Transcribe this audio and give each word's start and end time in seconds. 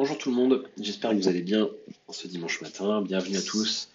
Bonjour 0.00 0.16
tout 0.16 0.30
le 0.30 0.36
monde, 0.36 0.64
j'espère 0.80 1.10
que 1.10 1.16
vous 1.16 1.28
allez 1.28 1.42
bien 1.42 1.68
ce 2.08 2.26
dimanche 2.26 2.62
matin. 2.62 3.02
Bienvenue 3.02 3.36
à 3.36 3.42
tous 3.42 3.90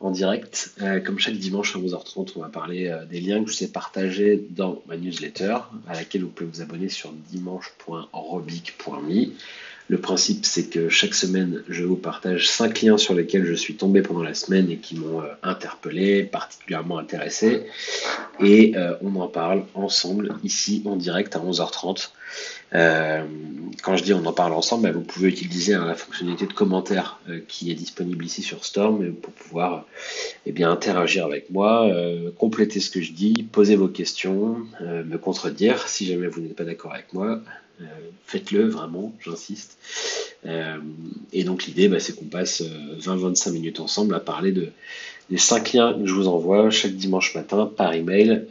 en 0.00 0.10
direct. 0.10 0.72
Euh, 0.80 1.00
comme 1.00 1.18
chaque 1.18 1.36
dimanche 1.36 1.76
à 1.76 1.78
11h30, 1.78 2.32
on 2.36 2.40
va 2.40 2.48
parler 2.48 2.86
euh, 2.86 3.04
des 3.04 3.20
liens 3.20 3.44
que 3.44 3.50
je 3.50 3.58
vous 3.58 3.64
ai 3.64 3.68
partagés 3.68 4.42
dans 4.48 4.82
ma 4.86 4.96
newsletter, 4.96 5.58
à 5.86 5.92
laquelle 5.92 6.22
vous 6.22 6.30
pouvez 6.30 6.48
vous 6.48 6.62
abonner 6.62 6.88
sur 6.88 7.12
dimanche.robic.me. 7.12 9.26
Le 9.88 9.96
principe, 9.96 10.44
c'est 10.44 10.68
que 10.68 10.90
chaque 10.90 11.14
semaine, 11.14 11.62
je 11.66 11.82
vous 11.82 11.96
partage 11.96 12.46
cinq 12.46 12.82
liens 12.82 12.98
sur 12.98 13.14
lesquels 13.14 13.46
je 13.46 13.54
suis 13.54 13.74
tombé 13.74 14.02
pendant 14.02 14.22
la 14.22 14.34
semaine 14.34 14.70
et 14.70 14.76
qui 14.76 14.96
m'ont 14.96 15.22
euh, 15.22 15.28
interpellé, 15.42 16.24
particulièrement 16.24 16.98
intéressé. 16.98 17.62
Et 18.38 18.74
euh, 18.76 18.96
on 19.00 19.18
en 19.18 19.28
parle 19.28 19.64
ensemble 19.74 20.34
ici 20.44 20.82
en 20.84 20.96
direct 20.96 21.34
à 21.36 21.38
11h30. 21.38 22.10
Euh, 22.74 23.24
quand 23.82 23.96
je 23.96 24.04
dis 24.04 24.12
on 24.12 24.26
en 24.26 24.32
parle 24.34 24.52
ensemble, 24.52 24.82
bah, 24.82 24.92
vous 24.92 25.00
pouvez 25.00 25.30
utiliser 25.30 25.72
hein, 25.72 25.86
la 25.86 25.94
fonctionnalité 25.94 26.44
de 26.46 26.52
commentaire 26.52 27.18
qui 27.48 27.70
est 27.70 27.74
disponible 27.74 28.26
ici 28.26 28.42
sur 28.42 28.66
Storm 28.66 29.14
pour 29.14 29.32
pouvoir 29.32 29.86
eh 30.44 30.52
bien, 30.52 30.70
interagir 30.70 31.24
avec 31.24 31.48
moi, 31.48 31.90
compléter 32.36 32.80
ce 32.80 32.90
que 32.90 33.00
je 33.00 33.12
dis, 33.12 33.48
poser 33.50 33.76
vos 33.76 33.88
questions, 33.88 34.58
me 34.80 35.16
contredire 35.16 35.88
si 35.88 36.04
jamais 36.04 36.26
vous 36.26 36.42
n'êtes 36.42 36.56
pas 36.56 36.64
d'accord 36.64 36.92
avec 36.92 37.14
moi. 37.14 37.40
Euh, 37.80 37.84
faites-le 38.26 38.68
vraiment, 38.68 39.14
j'insiste. 39.20 39.78
Euh, 40.46 40.78
et 41.32 41.44
donc 41.44 41.64
l'idée, 41.66 41.88
bah, 41.88 42.00
c'est 42.00 42.14
qu'on 42.14 42.26
passe 42.26 42.62
20-25 42.62 43.48
euh, 43.48 43.52
minutes 43.52 43.80
ensemble 43.80 44.14
à 44.14 44.20
parler 44.20 44.52
de, 44.52 44.68
des 45.30 45.38
5 45.38 45.72
liens 45.72 45.94
que 45.94 46.04
je 46.06 46.12
vous 46.12 46.28
envoie 46.28 46.68
chaque 46.70 46.94
dimanche 46.94 47.34
matin 47.34 47.66
par 47.66 47.94
email. 47.94 48.46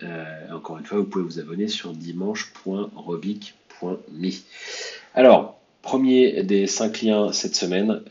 encore 0.53 0.77
une 0.77 0.85
fois, 0.85 0.97
vous 0.99 1.05
pouvez 1.05 1.25
vous 1.25 1.39
abonner 1.39 1.67
sur 1.67 1.91
dimanche.robic.me. 1.93 4.31
Alors, 5.13 5.59
premier 5.81 6.43
des 6.43 6.67
5 6.67 7.01
liens 7.01 7.33
cette 7.33 7.55
semaine, 7.55 8.01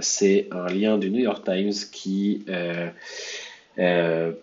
c'est 0.00 0.48
un 0.52 0.68
lien 0.68 0.96
du 0.98 1.10
New 1.10 1.20
York 1.20 1.44
Times 1.44 1.74
qui 1.92 2.44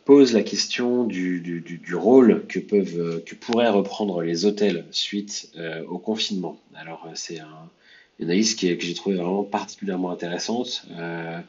pose 0.05 0.33
la 0.33 0.43
question 0.43 1.05
du, 1.05 1.39
du, 1.39 1.59
du, 1.61 1.95
rôle 1.95 2.45
que 2.47 2.59
peuvent 2.59 3.23
que 3.23 3.35
pourraient 3.35 3.69
reprendre 3.69 4.21
les 4.21 4.45
hôtels 4.45 4.85
suite 4.91 5.51
euh, 5.57 5.83
au 5.85 5.97
confinement. 5.97 6.57
Alors 6.75 7.07
c'est 7.15 7.39
un, 7.39 7.69
une 8.19 8.25
analyse 8.25 8.55
qui, 8.55 8.75
que 8.77 8.83
j'ai 8.83 8.93
trouvé 8.93 9.15
vraiment 9.15 9.43
particulièrement 9.43 10.11
intéressante 10.11 10.85
euh, 10.91 11.39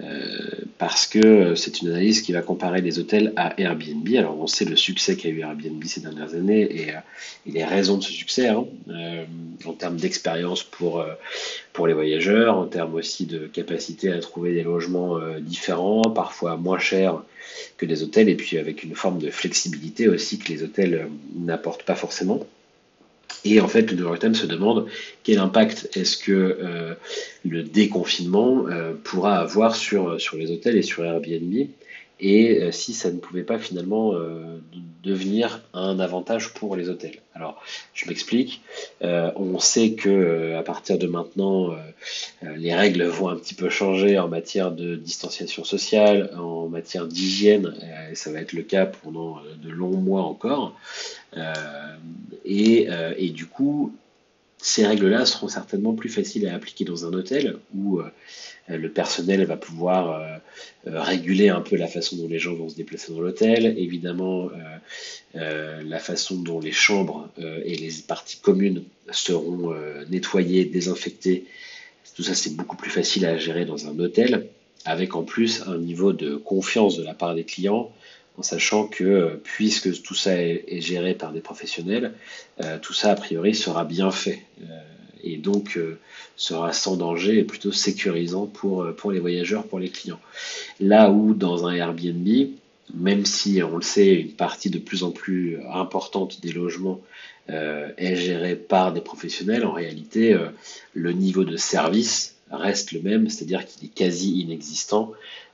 euh, 0.00 0.50
parce 0.78 1.06
que 1.06 1.54
c'est 1.54 1.82
une 1.82 1.88
analyse 1.88 2.22
qui 2.22 2.32
va 2.32 2.42
comparer 2.42 2.80
les 2.80 2.98
hôtels 2.98 3.32
à 3.36 3.58
Airbnb. 3.60 4.08
Alors 4.16 4.38
on 4.38 4.48
sait 4.48 4.64
le 4.64 4.74
succès 4.74 5.16
qu'a 5.16 5.28
eu 5.28 5.40
Airbnb 5.40 5.82
ces 5.84 6.00
dernières 6.00 6.34
années 6.34 6.62
et, 6.62 6.90
euh, 6.90 6.98
les 7.46 7.64
raisons 7.64 7.98
de 7.98 8.02
ce 8.02 8.12
succès 8.12 8.48
hein, 8.48 8.66
en 9.64 9.72
termes 9.72 9.96
d'expérience 9.96 10.64
pour, 10.64 11.04
pour 11.72 11.86
les 11.86 11.94
voyageurs, 11.94 12.56
en 12.56 12.66
termes 12.66 12.94
aussi 12.94 13.26
de 13.26 13.46
capacité 13.46 14.12
à 14.12 14.18
trouver 14.18 14.52
des 14.54 14.62
logements 14.62 15.18
différents, 15.40 16.02
parfois 16.02 16.56
moins 16.56 16.78
chers 16.78 17.22
que 17.76 17.86
des 17.86 18.02
hôtels 18.02 18.28
et 18.28 18.36
puis 18.36 18.58
avec 18.58 18.82
une 18.82 18.94
forme 18.94 19.18
de 19.18 19.30
flexibilité 19.30 20.08
aussi 20.08 20.38
que 20.38 20.52
les 20.52 20.62
hôtels 20.62 21.08
n'apportent 21.34 21.84
pas 21.84 21.96
forcément. 21.96 22.46
Et 23.44 23.60
en 23.60 23.68
fait, 23.68 23.90
le 23.90 23.96
New 23.96 24.04
York 24.04 24.18
Times 24.18 24.34
se 24.34 24.46
demande 24.46 24.86
quel 25.22 25.38
impact 25.38 25.96
est-ce 25.96 26.16
que 26.16 26.32
euh, 26.32 26.94
le 27.44 27.62
déconfinement 27.62 28.66
euh, 28.68 28.92
pourra 29.02 29.38
avoir 29.38 29.76
sur, 29.76 30.20
sur 30.20 30.36
les 30.36 30.50
hôtels 30.50 30.76
et 30.76 30.82
sur 30.82 31.04
Airbnb 31.04 31.68
et 32.22 32.60
euh, 32.60 32.70
si 32.70 32.92
ça 32.92 33.10
ne 33.10 33.18
pouvait 33.18 33.44
pas 33.44 33.58
finalement 33.58 34.12
devenir 35.02 35.62
un 35.72 35.98
avantage 36.00 36.52
pour 36.52 36.76
les 36.76 36.90
hôtels. 36.90 37.20
Alors, 37.34 37.62
je 37.94 38.06
m'explique. 38.06 38.60
on 39.00 39.58
sait 39.58 39.92
que 39.92 40.54
à 40.54 40.62
partir 40.62 40.98
de 40.98 41.06
maintenant, 41.06 41.74
les 42.42 42.74
règles 42.74 43.04
vont 43.04 43.30
un 43.30 43.36
petit 43.36 43.54
peu 43.54 43.70
changer 43.70 44.18
en 44.18 44.28
matière 44.28 44.70
de 44.70 44.96
distanciation 44.96 45.64
sociale, 45.64 46.30
en 46.38 46.68
matière 46.68 47.06
d'hygiène, 47.06 47.74
et 48.10 48.14
ça 48.14 48.30
va 48.30 48.40
être 48.42 48.52
le 48.52 48.62
cas 48.62 48.84
pendant 48.84 49.38
de 49.62 49.70
longs 49.70 49.96
mois 49.96 50.24
encore. 50.24 50.78
Et, 52.52 52.88
et, 53.16 53.30
du 53.30 53.46
coup, 53.46 53.94
ces 54.58 54.86
règles-là 54.86 55.24
seront 55.24 55.48
certainement 55.48 55.94
plus 55.94 56.08
faciles 56.08 56.46
à 56.48 56.54
appliquer 56.54 56.84
dans 56.84 57.06
un 57.06 57.12
hôtel 57.14 57.56
où 57.74 58.00
euh, 58.70 58.76
le 58.76 58.90
personnel 58.90 59.44
va 59.44 59.56
pouvoir 59.56 60.10
euh, 60.10 60.90
euh, 60.90 61.00
réguler 61.00 61.48
un 61.48 61.60
peu 61.60 61.76
la 61.76 61.86
façon 61.86 62.16
dont 62.16 62.28
les 62.28 62.38
gens 62.38 62.54
vont 62.54 62.68
se 62.68 62.76
déplacer 62.76 63.12
dans 63.12 63.20
l'hôtel, 63.20 63.74
évidemment 63.78 64.50
la 65.34 65.98
façon 65.98 66.36
dont 66.36 66.60
les 66.60 66.72
chambres 66.72 67.28
et 67.38 67.76
les 67.76 67.90
parties 68.06 68.38
communes 68.38 68.82
seront 69.12 69.74
nettoyées, 70.08 70.64
désinfectées. 70.64 71.44
Tout 72.16 72.24
ça, 72.24 72.34
c'est 72.34 72.56
beaucoup 72.56 72.76
plus 72.76 72.90
facile 72.90 73.24
à 73.26 73.38
gérer 73.38 73.64
dans 73.64 73.86
un 73.86 73.96
hôtel, 73.98 74.48
avec 74.84 75.14
en 75.14 75.22
plus 75.22 75.62
un 75.66 75.78
niveau 75.78 76.12
de 76.12 76.34
confiance 76.34 76.96
de 76.96 77.04
la 77.04 77.14
part 77.14 77.34
des 77.34 77.44
clients 77.44 77.92
en 78.36 78.42
sachant 78.42 78.86
que 78.86 79.04
euh, 79.04 79.40
puisque 79.42 80.02
tout 80.02 80.14
ça 80.14 80.40
est, 80.40 80.80
géré 80.80 81.14
par 81.14 81.32
des 81.32 81.40
professionnels, 81.40 82.14
euh, 82.60 82.78
tout 82.80 82.94
ça 82.94 83.10
a 83.10 83.14
priori 83.14 83.54
sera 83.54 83.84
bien 83.84 84.10
fait 84.10 84.44
euh, 84.62 84.80
et 85.22 85.36
donc 85.36 85.78
sera 86.36 86.72
sans 86.72 86.96
danger 86.96 87.38
et 87.38 87.44
plutôt 87.44 87.72
sécurisant 87.72 88.46
pour, 88.46 88.86
pour 88.96 89.12
les 89.12 89.20
voyageurs, 89.20 89.64
pour 89.64 89.78
les 89.78 89.90
clients. 89.90 90.20
Là 90.80 91.10
où 91.10 91.34
dans 91.34 91.66
un 91.66 91.74
Airbnb, 91.74 92.26
même 92.94 93.26
si 93.26 93.62
on 93.62 93.76
le 93.76 93.82
sait, 93.82 94.14
une 94.14 94.32
partie 94.32 94.70
de 94.70 94.78
plus 94.78 95.02
en 95.02 95.10
plus 95.10 95.58
importante 95.70 96.40
des 96.40 96.52
logements 96.52 97.00
est 97.48 98.16
gérée 98.16 98.56
par 98.56 98.94
des 98.94 99.02
professionnels, 99.02 99.66
en 99.66 99.72
réalité, 99.72 100.38
le 100.94 101.12
niveau 101.12 101.44
de 101.44 101.58
service 101.58 102.36
reste 102.50 102.92
le 102.92 103.02
même, 103.02 103.28
c'est-à-dire 103.28 103.66
qu'il 103.66 103.88
est 103.88 103.92
quasi 103.92 104.40
inexistant 104.40 105.12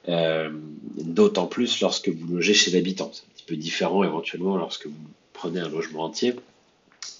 euh, 0.09 0.50
d'autant 0.99 1.47
plus 1.47 1.81
lorsque 1.81 2.09
vous 2.09 2.34
logez 2.34 2.55
chez 2.55 2.71
l'habitant. 2.71 3.11
C'est 3.12 3.22
un 3.22 3.34
petit 3.34 3.44
peu 3.47 3.56
différent 3.56 4.05
éventuellement 4.05 4.56
lorsque 4.56 4.87
vous 4.87 4.94
prenez 5.33 5.61
un 5.61 5.69
logement 5.69 6.05
entier. 6.05 6.34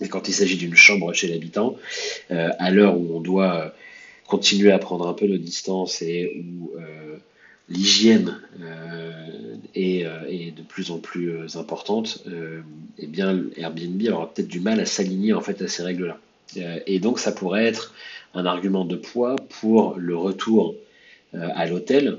Mais 0.01 0.09
quand 0.09 0.29
il 0.29 0.33
s'agit 0.33 0.57
d'une 0.57 0.77
chambre 0.77 1.13
chez 1.13 1.29
l'habitant, 1.29 1.77
euh, 2.31 2.51
à 2.59 2.71
l'heure 2.71 2.97
où 2.97 3.17
on 3.17 3.21
doit 3.21 3.55
euh, 3.55 3.69
continuer 4.27 4.71
à 4.71 4.79
prendre 4.79 5.09
un 5.09 5.15
peu 5.15 5.27
de 5.27 5.37
distance 5.37 6.03
et 6.03 6.45
où 6.61 6.73
l'hygiène 7.69 8.41
est, 9.75 10.05
de 10.05 10.63
plus 10.63 10.91
en 10.91 10.99
plus 10.99 11.57
importante, 11.57 12.25
eh 12.99 13.07
bien 13.07 13.41
Airbnb 13.57 14.03
aura 14.13 14.33
peut-être 14.33 14.49
du 14.49 14.59
mal 14.59 14.81
à 14.81 14.87
s'aligner 14.87 15.33
en 15.33 15.41
fait 15.41 15.63
à 15.63 15.69
ces 15.69 15.85
règles-là. 15.85 16.19
et 16.87 16.99
donc 16.99 17.21
ça 17.21 17.31
pourrait 17.31 17.67
être 17.67 17.95
un 18.35 18.47
argument 18.47 18.85
de 18.85 18.97
poids 18.97 19.37
pour 19.61 19.95
le 19.97 20.17
retour 20.17 20.75
à 21.33 21.67
l'hôtel 21.67 22.19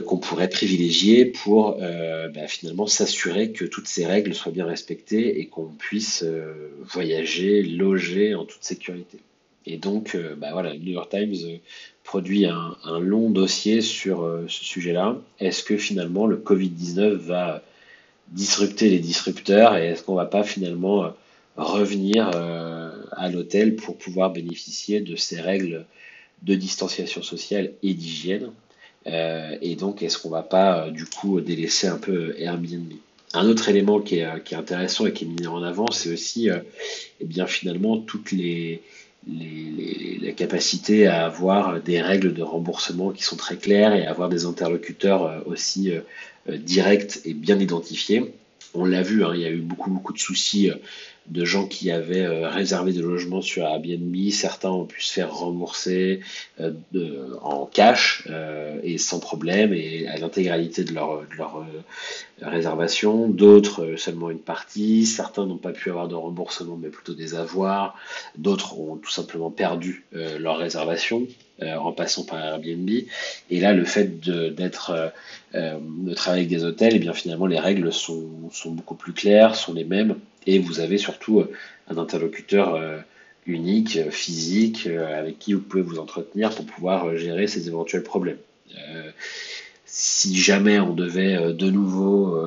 qu'on 0.00 0.16
pourrait 0.16 0.48
privilégier 0.48 1.26
pour 1.26 1.76
euh, 1.80 2.28
bah, 2.28 2.46
finalement 2.46 2.86
s'assurer 2.86 3.52
que 3.52 3.66
toutes 3.66 3.86
ces 3.86 4.06
règles 4.06 4.34
soient 4.34 4.52
bien 4.52 4.64
respectées 4.64 5.40
et 5.40 5.46
qu'on 5.46 5.66
puisse 5.66 6.22
euh, 6.22 6.70
voyager, 6.84 7.62
loger 7.62 8.34
en 8.34 8.44
toute 8.44 8.62
sécurité. 8.62 9.18
Et 9.66 9.76
donc, 9.76 10.16
bah, 10.36 10.50
voilà, 10.52 10.74
le 10.74 10.78
New 10.78 10.92
York 10.92 11.10
Times 11.10 11.58
produit 12.02 12.44
un, 12.44 12.76
long 13.00 13.30
dossier 13.30 13.80
sur 13.80 14.30
ce 14.46 14.64
sujet-là. 14.64 15.16
Est-ce 15.40 15.62
que 15.62 15.78
finalement 15.78 16.26
le 16.26 16.36
Covid-19 16.36 17.14
va 17.14 17.62
disrupter 18.28 18.90
les 18.90 18.98
disrupteurs 18.98 19.74
et 19.74 19.86
est-ce 19.86 20.02
qu'on 20.02 20.14
va 20.14 20.26
pas 20.26 20.44
finalement 20.44 21.14
revenir 21.56 22.28
à 23.12 23.30
l'hôtel 23.30 23.74
pour 23.76 23.96
pouvoir 23.96 24.34
bénéficier 24.34 25.00
de 25.00 25.16
ces 25.16 25.40
règles 25.40 25.86
de 26.42 26.54
distanciation 26.54 27.22
sociale 27.22 27.72
et 27.82 27.94
d'hygiène? 27.94 28.50
euh, 28.50 28.63
et 29.06 29.76
donc, 29.76 30.02
est-ce 30.02 30.18
qu'on 30.18 30.30
va 30.30 30.42
pas, 30.42 30.86
euh, 30.86 30.90
du 30.90 31.04
coup, 31.04 31.40
délaisser 31.40 31.86
un 31.86 31.98
peu 31.98 32.34
Airbnb? 32.38 32.92
Un 33.32 33.48
autre 33.48 33.68
élément 33.68 34.00
qui 34.00 34.18
est, 34.18 34.54
intéressant 34.54 35.06
et 35.06 35.12
qui 35.12 35.24
est 35.24 35.28
mis 35.28 35.46
en 35.46 35.62
avant, 35.62 35.90
c'est 35.90 36.12
aussi 36.12 36.50
euh, 36.50 36.60
eh 37.20 37.24
bien, 37.24 37.46
finalement 37.46 37.98
toutes 37.98 38.30
les, 38.30 38.80
les, 39.26 40.18
les, 40.20 40.32
capacités 40.34 41.06
à 41.06 41.26
avoir 41.26 41.80
des 41.80 42.00
règles 42.00 42.32
de 42.32 42.42
remboursement 42.42 43.10
qui 43.10 43.24
sont 43.24 43.36
très 43.36 43.56
claires 43.56 43.94
et 43.94 44.06
avoir 44.06 44.28
des 44.28 44.46
interlocuteurs 44.46 45.42
aussi 45.46 45.90
directs 46.48 47.20
et 47.24 47.34
bien 47.34 47.58
identifiés. 47.58 48.34
On 48.74 48.84
l'a 48.84 49.02
vu, 49.02 49.24
hein, 49.24 49.32
il 49.34 49.40
y 49.40 49.46
a 49.46 49.50
eu 49.50 49.60
beaucoup, 49.60 49.90
beaucoup 49.90 50.12
de 50.12 50.18
soucis 50.18 50.70
de 51.28 51.44
gens 51.44 51.66
qui 51.66 51.90
avaient 51.90 52.24
euh, 52.24 52.48
réservé 52.48 52.92
des 52.92 53.00
logements 53.00 53.40
sur 53.40 53.64
Airbnb. 53.64 54.14
Certains 54.30 54.70
ont 54.70 54.84
pu 54.84 55.02
se 55.02 55.12
faire 55.12 55.34
rembourser 55.34 56.20
euh, 56.60 56.72
en 57.42 57.64
cash 57.66 58.24
euh, 58.28 58.78
et 58.82 58.98
sans 58.98 59.20
problème 59.20 59.72
et 59.72 60.06
à 60.06 60.18
l'intégralité 60.18 60.84
de 60.84 60.92
leur, 60.92 61.24
réservation. 62.42 63.28
D'autres 63.28 63.94
seulement 63.96 64.30
une 64.30 64.38
partie. 64.38 65.06
Certains 65.06 65.46
n'ont 65.46 65.56
pas 65.56 65.72
pu 65.72 65.88
avoir 65.90 66.08
de 66.08 66.14
remboursement 66.14 66.76
mais 66.76 66.88
plutôt 66.88 67.14
des 67.14 67.34
avoirs. 67.34 67.96
D'autres 68.36 68.78
ont 68.78 68.96
tout 68.96 69.10
simplement 69.10 69.50
perdu 69.50 70.04
leur 70.12 70.58
réservation. 70.58 71.26
en 71.62 71.92
passant 71.92 72.24
par 72.24 72.40
Airbnb. 72.44 72.90
Et 72.90 73.60
là, 73.60 73.72
le 73.72 73.84
fait 73.84 74.20
d'être 74.20 75.12
de, 75.54 76.14
travailler 76.14 76.42
avec 76.42 76.48
des 76.48 76.64
hôtels, 76.64 76.94
et 76.94 76.96
eh 76.96 76.98
bien 76.98 77.12
finalement 77.12 77.46
les 77.46 77.60
règles 77.60 77.92
sont 77.92 78.50
beaucoup 78.66 78.96
plus 78.96 79.12
claires, 79.12 79.54
sont 79.54 79.72
les 79.72 79.84
mêmes 79.84 80.16
et 80.46 80.58
vous 80.58 80.80
avez 80.80 80.98
surtout 80.98 81.40
euh, 81.40 81.52
un 81.88 81.98
interlocuteur 81.98 82.74
euh, 82.74 82.98
unique, 83.46 84.10
physique, 84.10 84.86
avec 84.86 85.38
qui 85.38 85.52
vous 85.52 85.60
pouvez 85.60 85.82
vous 85.82 85.98
entretenir 85.98 86.50
pour 86.54 86.64
pouvoir 86.64 87.14
gérer 87.16 87.46
ces 87.46 87.68
éventuels 87.68 88.02
problèmes. 88.02 88.38
si 89.84 90.34
jamais 90.34 90.80
on 90.80 90.94
devait 90.94 91.52
de 91.52 91.70
nouveau 91.70 92.42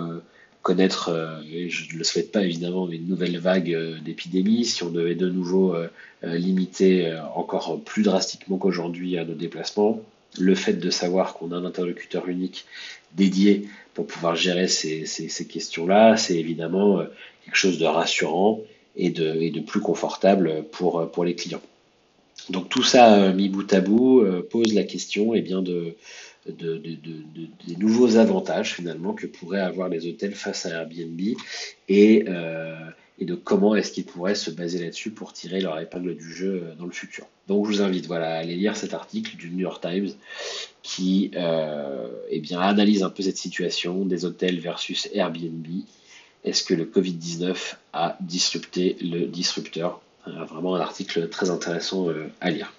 connaître, 0.63 1.11
et 1.53 1.69
je 1.69 1.93
ne 1.93 1.99
le 1.99 2.03
souhaite 2.03 2.31
pas 2.31 2.41
évidemment, 2.41 2.89
une 2.89 3.07
nouvelle 3.07 3.37
vague 3.37 4.01
d'épidémie, 4.03 4.65
si 4.65 4.81
on 4.81 4.89
devait 4.89 5.13
de 5.13 5.29
nouveau 5.29 5.75
limiter 6.23 7.15
encore 7.35 7.79
plus 7.83 8.01
drastiquement 8.01 8.57
qu'aujourd'hui 8.57 9.19
à 9.19 9.23
nos 9.23 9.35
déplacements, 9.35 10.01
le 10.39 10.55
fait 10.55 10.73
de 10.73 10.89
savoir 10.89 11.35
qu'on 11.35 11.51
a 11.51 11.57
un 11.57 11.65
interlocuteur 11.65 12.27
unique 12.27 12.65
dédié 13.13 13.67
pour 13.93 14.05
pouvoir 14.05 14.35
gérer 14.35 14.67
ces, 14.67 15.47
questions-là, 15.49 16.17
c'est 16.17 16.37
évidemment 16.37 16.99
euh, 16.99 17.05
quelque 17.47 17.55
chose 17.55 17.79
de 17.79 17.85
rassurant 17.85 18.59
et 18.97 19.09
de, 19.09 19.59
plus 19.61 19.79
confortable 19.79 20.65
pour, 20.71 21.23
les 21.23 21.33
clients. 21.33 21.61
Donc 22.49 22.67
tout 22.69 22.83
ça 22.83 23.15
euh, 23.15 23.33
mis 23.33 23.49
bout 23.49 23.73
à 23.73 23.79
bout 23.79 24.21
euh, 24.21 24.45
pose 24.47 24.73
la 24.73 24.83
question 24.83 25.33
eh 25.33 25.41
bien, 25.41 25.61
de, 25.61 25.95
des 26.47 27.75
nouveaux 27.77 28.17
avantages 28.17 28.73
finalement 28.75 29.13
que 29.13 29.27
pourraient 29.27 29.61
avoir 29.61 29.87
les 29.89 30.07
hôtels 30.07 30.35
face 30.35 30.65
à 30.65 30.69
Airbnb 30.69 31.19
et, 31.89 32.25
et 33.19 33.25
de 33.25 33.35
comment 33.35 33.75
est-ce 33.75 33.91
qu'ils 33.91 34.05
pourraient 34.05 34.35
se 34.35 34.51
baser 34.51 34.79
là-dessus 34.79 35.11
pour 35.11 35.33
tirer 35.33 35.61
leur 35.61 35.79
épingle 35.79 36.15
du 36.15 36.33
jeu 36.33 36.63
dans 36.77 36.85
le 36.85 36.91
futur. 36.91 37.25
Donc 37.47 37.65
je 37.65 37.71
vous 37.71 37.81
invite 37.81 38.07
voilà, 38.07 38.35
à 38.35 38.37
aller 38.39 38.55
lire 38.55 38.75
cet 38.75 38.93
article 38.93 39.37
du 39.37 39.49
New 39.49 39.59
York 39.59 39.81
Times 39.81 40.09
qui 40.83 41.31
euh, 41.35 42.07
eh 42.29 42.39
bien, 42.39 42.59
analyse 42.59 43.03
un 43.03 43.09
peu 43.09 43.23
cette 43.23 43.37
situation 43.37 44.05
des 44.05 44.23
hôtels 44.23 44.59
versus 44.59 45.09
Airbnb. 45.13 45.65
Est-ce 46.43 46.63
que 46.63 46.73
le 46.73 46.85
Covid-19 46.85 47.75
a 47.93 48.17
disrupté 48.21 48.97
le 49.01 49.25
disrupteur? 49.25 50.01
Euh, 50.27 50.43
Vraiment 50.45 50.75
un 50.75 50.79
article 50.79 51.29
très 51.29 51.49
intéressant 51.49 52.09
euh, 52.09 52.29
à 52.41 52.51
lire. 52.51 52.73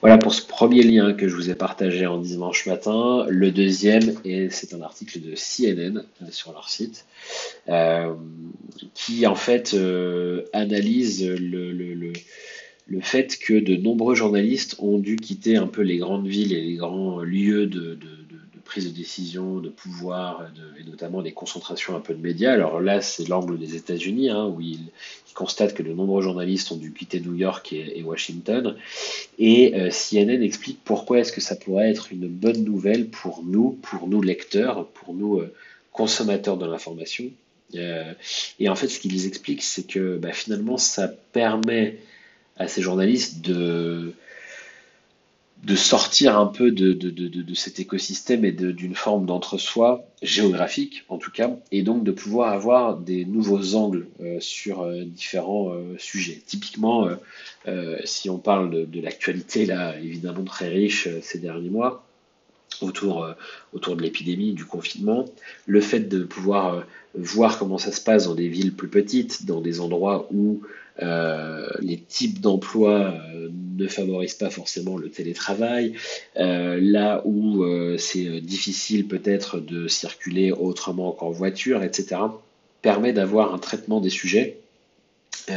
Voilà 0.00 0.18
pour 0.18 0.34
ce 0.34 0.42
premier 0.42 0.82
lien 0.82 1.14
que 1.14 1.28
je 1.28 1.34
vous 1.34 1.50
ai 1.50 1.54
partagé 1.54 2.06
en 2.06 2.18
dimanche 2.18 2.66
matin. 2.66 3.24
Le 3.28 3.50
deuxième, 3.50 4.14
et 4.24 4.50
c'est 4.50 4.74
un 4.74 4.82
article 4.82 5.20
de 5.20 5.34
CNN 5.34 6.04
sur 6.30 6.52
leur 6.52 6.68
site, 6.68 7.06
qui 8.92 9.26
en 9.26 9.34
fait 9.34 9.74
analyse 10.52 11.26
le, 11.26 11.72
le 11.72 12.12
le 12.86 13.00
fait 13.00 13.38
que 13.38 13.54
de 13.54 13.76
nombreux 13.76 14.14
journalistes 14.14 14.76
ont 14.78 14.98
dû 14.98 15.16
quitter 15.16 15.56
un 15.56 15.66
peu 15.66 15.82
les 15.82 15.98
grandes 15.98 16.26
villes 16.26 16.52
et 16.52 16.60
les 16.60 16.74
grands 16.74 17.20
lieux 17.20 17.66
de, 17.66 17.98
prise 18.74 18.92
de 18.92 18.96
décision, 18.96 19.60
de 19.60 19.68
pouvoir, 19.68 20.50
et 20.80 20.82
notamment 20.82 21.22
des 21.22 21.30
concentrations 21.30 21.94
un 21.94 22.00
peu 22.00 22.12
de 22.12 22.20
médias. 22.20 22.52
Alors 22.52 22.80
là, 22.80 23.00
c'est 23.00 23.28
l'angle 23.28 23.56
des 23.56 23.76
États-Unis, 23.76 24.30
hein, 24.30 24.46
où 24.46 24.60
ils, 24.60 24.88
constatent 25.32 25.74
que 25.74 25.82
de 25.82 25.92
nombreux 25.92 26.22
journalistes 26.22 26.70
ont 26.72 26.76
dû 26.76 26.92
quitter 26.92 27.20
New 27.20 27.34
York 27.34 27.72
et, 27.72 28.02
Washington. 28.02 28.76
Et 29.38 29.74
euh, 29.74 29.90
CNN 29.90 30.42
explique 30.42 30.78
pourquoi 30.84 31.20
est-ce 31.20 31.32
que 31.32 31.40
ça 31.40 31.56
pourrait 31.56 31.90
être 31.90 32.12
une 32.12 32.28
bonne 32.28 32.64
nouvelle 32.64 33.08
pour 33.08 33.42
nous, 33.44 33.78
pour 33.82 34.08
nous 34.08 34.22
lecteurs, 34.22 34.86
pour 34.88 35.14
nous 35.14 35.38
euh, 35.38 35.52
consommateurs 35.92 36.56
de 36.56 36.66
l'information. 36.66 37.24
Euh, 37.74 38.12
et 38.60 38.68
en 38.68 38.76
fait, 38.76 38.88
ce 38.88 38.98
qu'ils 39.00 39.26
expliquent, 39.26 39.64
c'est 39.64 39.86
que 39.86 40.18
bah, 40.18 40.32
finalement, 40.32 40.78
ça 40.78 41.08
permet 41.08 41.98
à 42.56 42.68
ces 42.68 42.82
journalistes 42.82 43.40
de, 43.40 44.14
de 45.64 45.76
sortir 45.76 46.38
un 46.38 46.46
peu 46.46 46.70
de, 46.70 46.92
de, 46.92 47.08
de, 47.08 47.28
de 47.28 47.54
cet 47.54 47.80
écosystème 47.80 48.44
et 48.44 48.52
d'une 48.52 48.94
forme 48.94 49.24
d'entre-soi 49.24 50.04
géographique 50.20 51.04
en 51.08 51.16
tout 51.16 51.30
cas, 51.30 51.50
et 51.72 51.82
donc 51.82 52.04
de 52.04 52.12
pouvoir 52.12 52.52
avoir 52.52 52.98
des 52.98 53.24
nouveaux 53.24 53.74
angles 53.74 54.06
euh, 54.20 54.38
sur 54.40 54.82
euh, 54.82 55.04
différents 55.04 55.72
euh, 55.72 55.96
sujets. 55.98 56.42
Typiquement, 56.46 57.08
si 58.04 58.28
on 58.28 58.38
parle 58.38 58.90
de, 58.90 59.00
l'actualité 59.00 59.64
là, 59.64 59.98
évidemment 59.98 60.44
très 60.44 60.68
riche 60.68 61.08
ces 61.22 61.38
derniers 61.38 61.70
mois, 61.70 62.04
autour, 62.82 63.26
autour 63.72 63.96
de 63.96 64.02
l'épidémie, 64.02 64.52
du 64.52 64.66
confinement, 64.66 65.24
le 65.66 65.80
fait 65.80 66.00
de 66.00 66.24
pouvoir 66.24 66.84
voir 67.14 67.58
comment 67.58 67.78
ça 67.78 67.92
se 67.92 68.02
passe 68.02 68.26
dans 68.26 68.34
des 68.34 68.48
villes 68.48 68.74
plus 68.74 68.88
petites, 68.88 69.46
dans 69.46 69.62
des 69.62 69.80
endroits 69.80 70.28
où 70.30 70.60
euh, 71.02 71.68
les 71.80 71.98
types 71.98 72.40
d'emplois 72.40 73.14
euh, 73.34 73.48
ne 73.76 73.88
favorisent 73.88 74.34
pas 74.34 74.50
forcément 74.50 74.96
le 74.96 75.10
télétravail, 75.10 75.94
euh, 76.36 76.78
là 76.80 77.22
où 77.24 77.64
c'est 77.98 78.40
difficile 78.40 79.08
peut-être 79.08 79.58
de 79.58 79.88
circuler 79.88 80.52
autrement 80.52 81.12
qu'en 81.12 81.30
voiture, 81.30 81.82
etc., 81.82 82.20
permet 82.82 83.12
d'avoir 83.12 83.54
un 83.54 83.58
traitement 83.58 84.00
des 84.00 84.10
sujets 84.10 84.58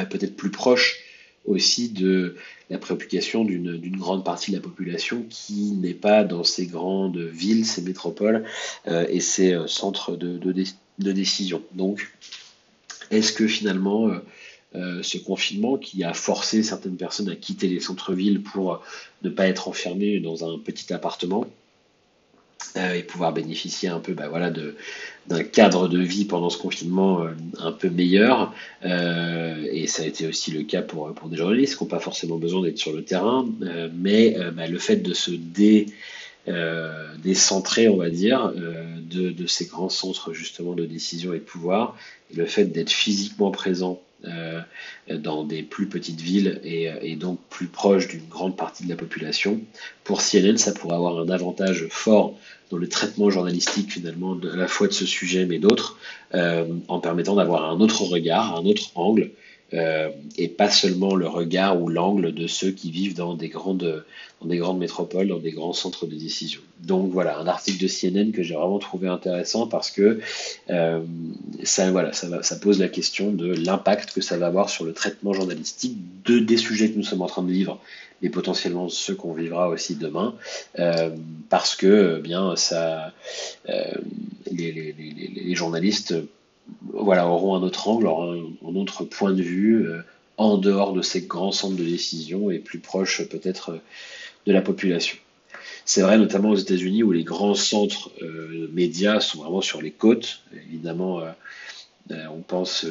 peut-être 0.09 0.35
plus 0.35 0.49
proche 0.49 0.99
aussi 1.45 1.89
de 1.89 2.35
la 2.69 2.77
préoccupation 2.77 3.45
d'une 3.45 3.95
grande 3.97 4.25
partie 4.25 4.51
de 4.51 4.57
la 4.57 4.61
population 4.61 5.23
qui 5.29 5.71
n'est 5.71 5.93
pas 5.93 6.23
dans 6.23 6.43
ces 6.43 6.65
grandes 6.65 7.17
villes, 7.17 7.65
ces 7.65 7.81
métropoles 7.81 8.43
et 8.87 9.21
ces 9.21 9.57
centres 9.67 10.17
de, 10.17 10.37
de, 10.37 11.11
décision. 11.11 11.61
Donc, 11.73 12.11
est-ce 13.11 13.31
que 13.31 13.47
finalement 13.47 14.09
euh, 14.75 15.01
ce 15.01 15.17
confinement 15.17 15.77
qui 15.77 16.03
a 16.03 16.13
forcé 16.13 16.61
certaines 16.61 16.97
personnes 16.97 17.29
à 17.29 17.35
quitter 17.35 17.69
les 17.69 17.79
centres-villes 17.79 18.41
pour 18.41 18.83
ne 19.23 19.29
pas 19.29 19.47
être 19.47 19.69
enfermées 19.69 20.19
dans 20.19 20.43
un 20.43 20.59
petit 20.59 20.91
appartement 20.91 21.45
euh, 22.75 22.93
et 22.93 23.03
pouvoir 23.03 23.31
bénéficier 23.31 23.87
un 23.87 24.01
peu 24.01 24.13
bah, 24.13 24.27
voilà, 24.27 24.51
d'un 25.27 25.43
cadre 25.43 25.87
de 25.87 25.99
vie 25.99 26.25
pendant 26.25 26.49
ce 26.49 26.57
confinement 26.57 27.23
euh, 27.23 27.29
un 27.59 27.71
peu 27.71 27.89
meilleur. 27.89 28.53
et 28.83 29.87
ça 29.87 30.03
a 30.03 30.05
été 30.05 30.27
aussi 30.27 30.51
le 30.51 30.63
cas 30.63 30.81
pour, 30.81 31.13
pour 31.13 31.29
des 31.29 31.37
journalistes 31.37 31.77
qui 31.77 31.83
n'ont 31.85 31.89
pas 31.89 32.01
forcément 32.01 32.35
besoin 32.35 32.61
d'être 32.61 32.77
sur 32.77 32.91
le 32.91 33.03
terrain, 33.03 33.47
mais 33.95 34.37
bah, 34.53 34.67
le 34.67 34.79
fait 34.79 34.97
de 34.97 35.13
se 35.13 35.31
dé 35.31 35.87
décentrer, 37.23 37.87
on 37.87 37.97
va 37.97 38.09
dire, 38.09 38.53
de, 38.53 39.31
de, 39.31 39.47
ces 39.47 39.65
grands 39.65 39.89
centres 39.89 40.33
justement 40.33 40.73
de 40.75 40.85
décision 40.85 41.33
et 41.33 41.39
de 41.39 41.43
pouvoir, 41.43 41.97
et 42.31 42.35
le 42.35 42.45
fait 42.45 42.65
d'être 42.65 42.91
physiquement 42.91 43.51
présent 43.51 44.01
euh, 44.01 44.06
dans 44.23 45.43
des 45.43 45.63
plus 45.63 45.87
petites 45.87 46.21
villes 46.21 46.59
et, 46.63 47.15
donc 47.15 47.39
plus 47.49 47.67
proche 47.67 48.07
d'une 48.07 48.27
grande 48.27 48.57
partie 48.57 48.83
de 48.83 48.89
la 48.89 48.95
population. 48.95 49.61
Pour 50.03 50.21
CNN, 50.21 50.57
ça 50.57 50.73
pourrait 50.73 50.95
avoir 50.95 51.19
un 51.19 51.29
avantage 51.29 51.87
fort 51.89 52.35
dans 52.69 52.77
le 52.77 52.89
traitement 52.89 53.29
journalistique 53.29 53.91
finalement 53.91 54.37
à 54.51 54.55
la 54.55 54.67
fois 54.67 54.87
de 54.87 54.93
ce 54.93 55.05
sujet 55.05 55.45
mais 55.45 55.59
d'autres, 55.59 55.97
euh, 56.33 56.65
en 56.87 56.99
permettant 56.99 57.35
d'avoir 57.35 57.69
un 57.69 57.79
autre 57.79 58.03
regard, 58.03 58.57
un 58.57 58.65
autre 58.65 58.91
angle 58.95 59.31
euh, 59.73 60.09
et 60.37 60.47
pas 60.47 60.69
seulement 60.69 61.15
le 61.15 61.27
regard 61.27 61.81
ou 61.81 61.89
l'angle 61.89 62.33
de 62.33 62.47
ceux 62.47 62.71
qui 62.71 62.91
vivent 62.91 63.15
dans 63.15 63.35
des 63.35 63.49
grandes 63.49 64.03
métropoles, 64.41 65.27
dans 65.27 65.39
des 65.39 65.51
grands 65.51 65.73
centres 65.73 66.05
de 66.05 66.15
décision. 66.15 66.61
Donc 66.81 67.11
voilà, 67.11 67.39
un 67.39 67.47
article 67.47 67.81
de 67.81 67.87
CNN 67.87 68.31
que 68.31 68.43
j'ai 68.43 68.55
vraiment 68.55 68.79
trouvé 68.79 69.07
intéressant 69.07 69.67
parce 69.67 69.91
que 69.91 70.19
euh, 70.69 71.01
ça, 71.63 71.91
pose 72.61 72.79
la 72.79 72.87
question 72.87 73.31
de 73.31 73.53
l'impact 73.53 74.13
que 74.13 74.21
ça 74.21 74.37
va 74.37 74.47
avoir 74.47 74.69
sur 74.69 74.85
le 74.85 74.93
traitement 74.93 75.33
journalistique 75.33 75.97
de, 76.25 76.39
des 76.39 76.57
sujets 76.57 76.91
que 76.91 76.97
nous 76.97 77.03
sommes 77.03 77.23
en 77.23 77.27
train 77.27 77.43
de 77.43 77.51
vivre, 77.51 77.79
mais 78.21 78.29
potentiellement 78.29 78.89
ceux 78.89 79.15
qu'on 79.15 79.33
vivra 79.33 79.69
aussi 79.69 79.95
demain, 79.95 80.35
euh, 80.79 81.09
parce 81.49 81.75
que 81.75 82.19
bien 82.19 82.55
ça, 82.55 83.11
les, 84.51 85.55
journalistes 85.55 86.13
voilà, 86.93 87.27
auront 87.27 87.55
un 87.55 87.63
autre 87.63 87.87
angle, 87.87 88.07
un, 88.07 88.75
autre 88.75 89.03
point 89.03 89.33
de 89.33 89.41
vue 89.41 89.87
euh, 89.87 90.01
en 90.37 90.57
dehors 90.57 90.93
de 90.93 91.01
ces 91.01 91.21
grands 91.21 91.51
centres 91.51 91.75
de 91.75 91.83
décision 91.83 92.51
et 92.51 92.59
plus 92.59 92.79
proche 92.79 93.27
peut-être 93.27 93.79
de 94.45 94.53
la 94.53 94.61
population. 94.61 95.17
C'est 95.85 96.01
vrai 96.01 96.17
notamment 96.17 96.49
aux 96.49 96.55
États-Unis 96.55 97.03
où 97.03 97.11
les 97.11 97.23
grands 97.23 97.55
centres 97.55 98.11
euh, 98.21 98.69
médias 98.73 99.19
sont 99.19 99.39
vraiment 99.39 99.61
sur 99.61 99.81
les 99.81 99.91
côtes. 99.91 100.41
Évidemment, 100.53 101.21
euh, 101.21 102.25
on 102.29 102.41
pense 102.41 102.85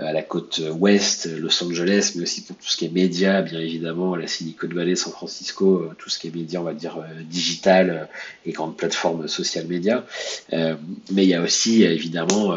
à 0.00 0.12
la 0.12 0.22
côte 0.22 0.60
ouest, 0.78 1.28
Los 1.38 1.62
Angeles, 1.62 2.12
mais 2.14 2.22
aussi 2.22 2.42
pour 2.42 2.56
tout 2.56 2.66
ce 2.66 2.76
qui 2.76 2.84
est 2.84 2.92
médias, 2.92 3.42
bien 3.42 3.60
évidemment, 3.60 4.16
la 4.16 4.26
Silicon 4.26 4.68
Valley, 4.68 4.96
San 4.96 5.12
Francisco, 5.12 5.76
euh, 5.76 5.94
tout 5.98 6.10
ce 6.10 6.18
qui 6.18 6.28
est 6.28 6.34
médias, 6.34 6.60
on 6.60 6.64
va 6.64 6.74
dire, 6.74 6.98
euh, 6.98 7.22
digital 7.22 7.90
euh, 7.90 8.04
et 8.46 8.52
grandes 8.52 8.76
plateformes 8.76 9.28
social 9.28 9.66
médias. 9.66 10.04
mais 10.52 11.24
il 11.24 11.28
y 11.28 11.34
a 11.34 11.42
aussi, 11.42 11.84
évidemment, 11.84 12.56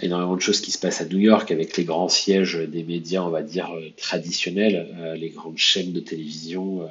énormément 0.00 0.36
de 0.36 0.40
choses 0.40 0.60
qui 0.60 0.70
se 0.70 0.78
passent 0.78 1.00
à 1.00 1.04
New 1.04 1.18
York 1.18 1.50
avec 1.50 1.76
les 1.76 1.84
grands 1.84 2.08
sièges 2.08 2.56
des 2.56 2.82
médias, 2.82 3.22
on 3.22 3.30
va 3.30 3.42
dire, 3.42 3.70
traditionnels, 3.96 5.14
les 5.16 5.30
grandes 5.30 5.58
chaînes 5.58 5.92
de 5.92 6.00
télévision 6.00 6.88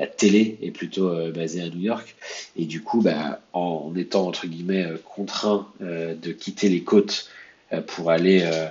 la 0.00 0.06
télé 0.08 0.58
est 0.62 0.72
plutôt 0.72 1.14
basée 1.30 1.62
à 1.62 1.68
New 1.68 1.80
York. 1.80 2.16
Et 2.56 2.64
du 2.64 2.82
coup, 2.82 3.02
bah, 3.02 3.40
en, 3.52 3.92
étant 3.96 4.26
entre 4.26 4.46
guillemets 4.46 4.86
contraint 5.04 5.68
de 5.80 6.32
quitter 6.32 6.68
les 6.68 6.82
côtes 6.82 7.28
euh, 7.72 7.80
pour 7.82 8.10
aller, 8.10 8.42
euh, 8.42 8.66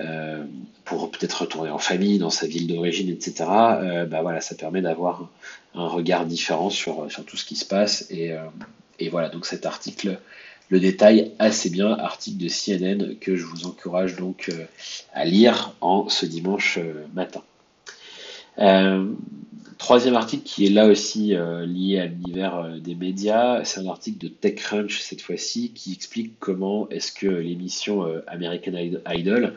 euh, 0.00 0.44
pour 0.84 1.10
peut-être 1.10 1.42
retourner 1.42 1.70
en 1.70 1.78
famille, 1.78 2.18
dans 2.18 2.30
sa 2.30 2.46
ville 2.46 2.66
d'origine, 2.66 3.08
etc. 3.08 3.44
bah 4.08 4.22
voilà, 4.22 4.40
ça 4.40 4.56
permet 4.56 4.82
d'avoir 4.82 5.28
un 5.74 5.86
regard 5.86 6.26
différent 6.26 6.68
sur, 6.68 7.06
tout 7.26 7.36
ce 7.36 7.44
qui 7.44 7.54
se 7.54 7.64
passe. 7.64 8.06
Et, 8.10 8.32
et 8.98 9.08
voilà, 9.08 9.28
donc 9.28 9.46
cet 9.46 9.66
article 9.66 10.18
le 10.68 10.80
détail 10.80 11.32
assez 11.38 11.70
bien, 11.70 11.92
article 11.92 12.38
de 12.38 12.48
CNN 12.48 13.14
que 13.20 13.36
je 13.36 13.44
vous 13.44 13.66
encourage 13.66 14.16
donc 14.16 14.50
à 15.12 15.24
lire 15.24 15.74
en 15.80 16.08
ce 16.08 16.26
dimanche 16.26 16.80
matin. 17.14 17.42
Troisième 19.80 20.14
article 20.14 20.42
qui 20.42 20.66
est 20.66 20.70
là 20.70 20.86
aussi 20.86 21.34
euh, 21.34 21.64
lié 21.64 22.00
à 22.00 22.04
l'univers 22.04 22.54
euh, 22.56 22.78
des 22.78 22.94
médias, 22.94 23.64
c'est 23.64 23.80
un 23.80 23.86
article 23.86 24.18
de 24.18 24.28
TechCrunch 24.28 25.00
cette 25.00 25.22
fois-ci 25.22 25.72
qui 25.74 25.94
explique 25.94 26.38
comment 26.38 26.86
est-ce 26.90 27.10
que 27.10 27.26
l'émission 27.26 28.04
euh, 28.04 28.22
American 28.26 28.72
Idol, 29.08 29.54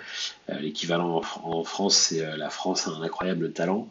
l'équivalent 0.62 1.22
en, 1.44 1.64
France, 1.66 1.98
c'est 1.98 2.38
la 2.38 2.50
France 2.50 2.88
a 2.88 2.92
un 2.92 3.02
incroyable 3.02 3.52
talent. 3.52 3.90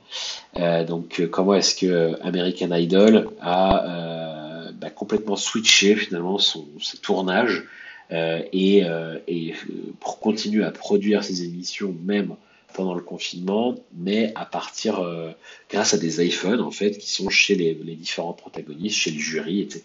donc 0.86 1.22
comment 1.30 1.54
est-ce 1.54 1.74
que 1.74 2.16
American 2.22 2.74
Idol 2.74 3.28
a 3.42 4.70
bah, 4.72 4.90
complètement 4.90 5.36
switché 5.36 5.94
finalement 5.96 6.38
son, 6.38 6.66
ses 6.80 6.96
tournages 6.96 7.64
et, 8.10 8.84
et 9.28 9.54
pour 10.00 10.18
continuer 10.18 10.64
à 10.64 10.70
produire 10.70 11.24
ses 11.24 11.44
émissions 11.44 11.94
même 12.04 12.36
pendant 12.72 12.94
le 12.94 13.02
confinement, 13.02 13.76
mais 13.94 14.32
à 14.34 14.44
partir, 14.44 15.00
euh, 15.00 15.30
grâce 15.70 15.94
à 15.94 15.98
des 15.98 16.24
iPhones, 16.24 16.60
en 16.60 16.70
fait, 16.70 16.98
qui 16.98 17.10
sont 17.10 17.28
chez 17.28 17.54
les, 17.54 17.74
différents 17.74 18.32
protagonistes, 18.32 18.96
chez 18.96 19.10
le 19.10 19.18
jury, 19.18 19.60
etc. 19.60 19.82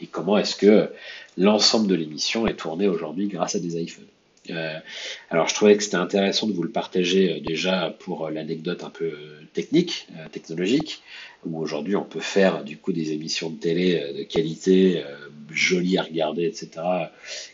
Et 0.00 0.06
comment 0.06 0.38
est-ce 0.38 0.56
que 0.56 0.90
l'ensemble 1.36 1.88
de 1.88 1.94
l'émission 1.94 2.46
est 2.46 2.54
tourné 2.54 2.88
aujourd'hui 2.88 3.28
grâce 3.28 3.54
à 3.54 3.58
des 3.58 3.80
iPhones? 3.80 4.04
Euh, 4.50 4.78
alors, 5.30 5.48
je 5.48 5.54
trouvais 5.54 5.76
que 5.76 5.82
c'était 5.82 5.96
intéressant 5.96 6.46
de 6.46 6.52
vous 6.52 6.62
le 6.62 6.70
partager 6.70 7.32
euh, 7.32 7.40
déjà 7.40 7.94
pour 7.98 8.30
l'anecdote 8.30 8.84
un 8.84 8.90
peu 8.90 9.12
technique, 9.52 10.06
technologique, 10.32 11.02
où 11.46 11.58
aujourd'hui 11.58 11.96
on 11.96 12.04
peut 12.04 12.20
faire 12.20 12.62
du 12.62 12.76
coup 12.76 12.92
des 12.92 13.12
émissions 13.12 13.48
de 13.48 13.56
télé 13.56 14.12
de 14.16 14.22
qualité, 14.22 15.02
jolies 15.50 15.96
à 15.96 16.02
regarder, 16.02 16.44
etc., 16.44 16.70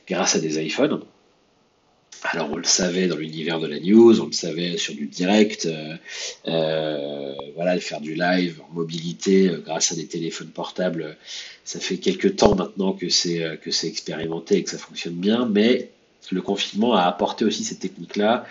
grâce 0.08 0.34
à 0.34 0.40
des 0.40 0.60
iPhones. 0.64 1.00
Alors 2.24 2.50
on 2.52 2.56
le 2.56 2.64
savait 2.64 3.08
dans 3.08 3.16
l'univers 3.16 3.58
de 3.58 3.66
la 3.66 3.80
news, 3.80 4.20
on 4.20 4.26
le 4.26 4.32
savait 4.32 4.76
sur 4.76 4.94
du 4.94 5.06
direct, 5.06 5.66
euh, 5.66 5.96
euh, 6.46 7.78
faire 7.80 8.00
du 8.00 8.14
live 8.14 8.60
en 8.70 8.74
mobilité 8.74 9.48
euh, 9.48 9.58
grâce 9.58 9.90
à 9.90 9.96
des 9.96 10.06
téléphones 10.06 10.50
portables, 10.50 11.16
ça 11.64 11.80
fait 11.80 11.96
quelques 11.96 12.36
temps 12.36 12.54
maintenant 12.54 12.92
que 12.92 13.08
c'est 13.08 13.58
que 13.62 13.70
c'est 13.70 13.88
expérimenté 13.88 14.56
et 14.56 14.62
que 14.62 14.70
ça 14.70 14.78
fonctionne 14.78 15.14
bien, 15.14 15.46
mais 15.46 15.90
le 16.30 16.42
confinement 16.42 16.94
a 16.94 17.02
apporté 17.02 17.44
aussi 17.44 17.64
ces 17.64 17.76
techniques-là 17.76 18.46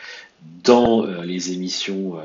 dans 0.64 1.06
les 1.24 1.52
émissions, 1.52 2.16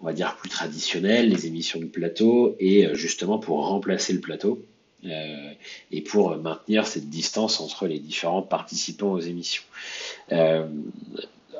on 0.00 0.06
va 0.06 0.12
dire 0.12 0.36
plus 0.36 0.48
traditionnelles, 0.48 1.28
les 1.28 1.46
émissions 1.46 1.80
de 1.80 1.86
plateau, 1.86 2.56
et 2.58 2.88
justement 2.94 3.38
pour 3.38 3.66
remplacer 3.66 4.12
le 4.12 4.20
plateau. 4.20 4.64
Euh, 5.06 5.50
et 5.90 6.00
pour 6.00 6.36
maintenir 6.36 6.86
cette 6.86 7.08
distance 7.08 7.60
entre 7.60 7.86
les 7.86 7.98
différents 7.98 8.42
participants 8.42 9.12
aux 9.12 9.20
émissions. 9.20 9.62
Euh, 10.32 10.66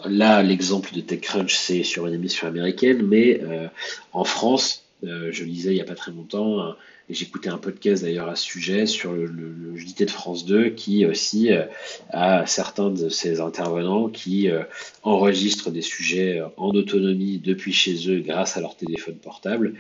là, 0.05 0.43
l'exemple 0.43 0.95
de 0.95 1.01
TechCrunch, 1.01 1.55
c'est 1.55 1.83
sur 1.83 2.07
une 2.07 2.15
émission 2.15 2.49
américaine, 2.49 3.03
mais 3.03 3.41
euh, 3.43 3.69
en 4.13 4.25
France, 4.25 4.83
je 5.03 5.45
lisais 5.45 5.73
il 5.73 5.75
n'y 5.75 5.83
a 5.83 5.85
pas 5.85 5.95
très 5.95 6.13
longtemps, 6.13 6.75
j'écoutais 7.11 7.51
un 7.51 7.59
podcast 7.59 8.03
d'ailleurs 8.03 8.31
à 8.31 8.37
ce 8.37 8.45
sujet 8.45 8.87
sur 8.87 9.13
le, 9.13 9.27
le, 9.27 9.77
JT 9.77 10.07
de 10.07 10.11
France 10.11 10.47
2 10.47 10.71
qui 10.71 11.05
aussi 11.05 11.51
a 12.11 12.47
certains 12.47 12.89
de 12.89 13.11
ses 13.11 13.39
intervenants 13.43 14.09
qui 14.09 14.49
enregistrent 15.03 15.71
des 15.71 15.83
sujets 15.83 16.41
en 16.57 16.71
autonomie 16.71 17.37
depuis 17.37 17.75
chez 17.75 18.09
eux 18.09 18.21
grâce 18.21 18.57
à 18.57 18.63
leur 18.63 18.79
téléphone 18.79 19.17
portable. 19.17 19.75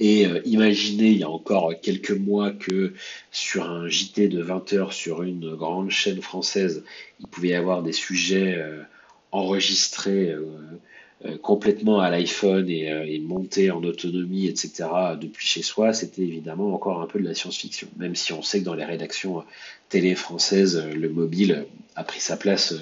Et 0.00 0.26
euh, 0.26 0.40
imaginez 0.44 1.10
il 1.10 1.18
y 1.18 1.24
a 1.24 1.30
encore 1.30 1.72
quelques 1.80 2.12
mois 2.12 2.52
que 2.52 2.94
sur 3.32 3.68
un 3.68 3.88
JT 3.88 4.28
de 4.28 4.40
20 4.40 4.72
heures 4.74 4.92
sur 4.92 5.22
une 5.22 5.56
grande 5.56 5.90
chaîne 5.90 6.22
française, 6.22 6.84
il 7.20 7.26
pouvait 7.26 7.48
y 7.48 7.54
avoir 7.54 7.82
des 7.82 7.92
sujets 7.92 8.54
euh, 8.58 8.82
enregistrés 9.32 10.30
euh, 10.30 11.36
complètement 11.42 11.98
à 11.98 12.10
l'iPhone 12.10 12.68
et, 12.70 12.84
et, 12.84 13.18
montés 13.18 13.72
en 13.72 13.82
autonomie, 13.82 14.46
etc. 14.46 14.88
depuis 15.20 15.44
chez 15.44 15.62
soi, 15.62 15.92
c'était 15.92 16.22
évidemment 16.22 16.72
encore 16.72 17.02
un 17.02 17.06
peu 17.06 17.18
de 17.18 17.24
la 17.24 17.34
science-fiction. 17.34 17.88
Même 17.96 18.14
si 18.14 18.32
on 18.32 18.40
sait 18.40 18.60
que 18.60 18.64
dans 18.64 18.74
les 18.74 18.84
rédactions 18.84 19.42
télé 19.88 20.14
françaises, 20.14 20.80
le 20.94 21.08
mobile 21.08 21.66
a 21.96 22.04
pris 22.04 22.20
sa 22.20 22.36
place 22.36 22.72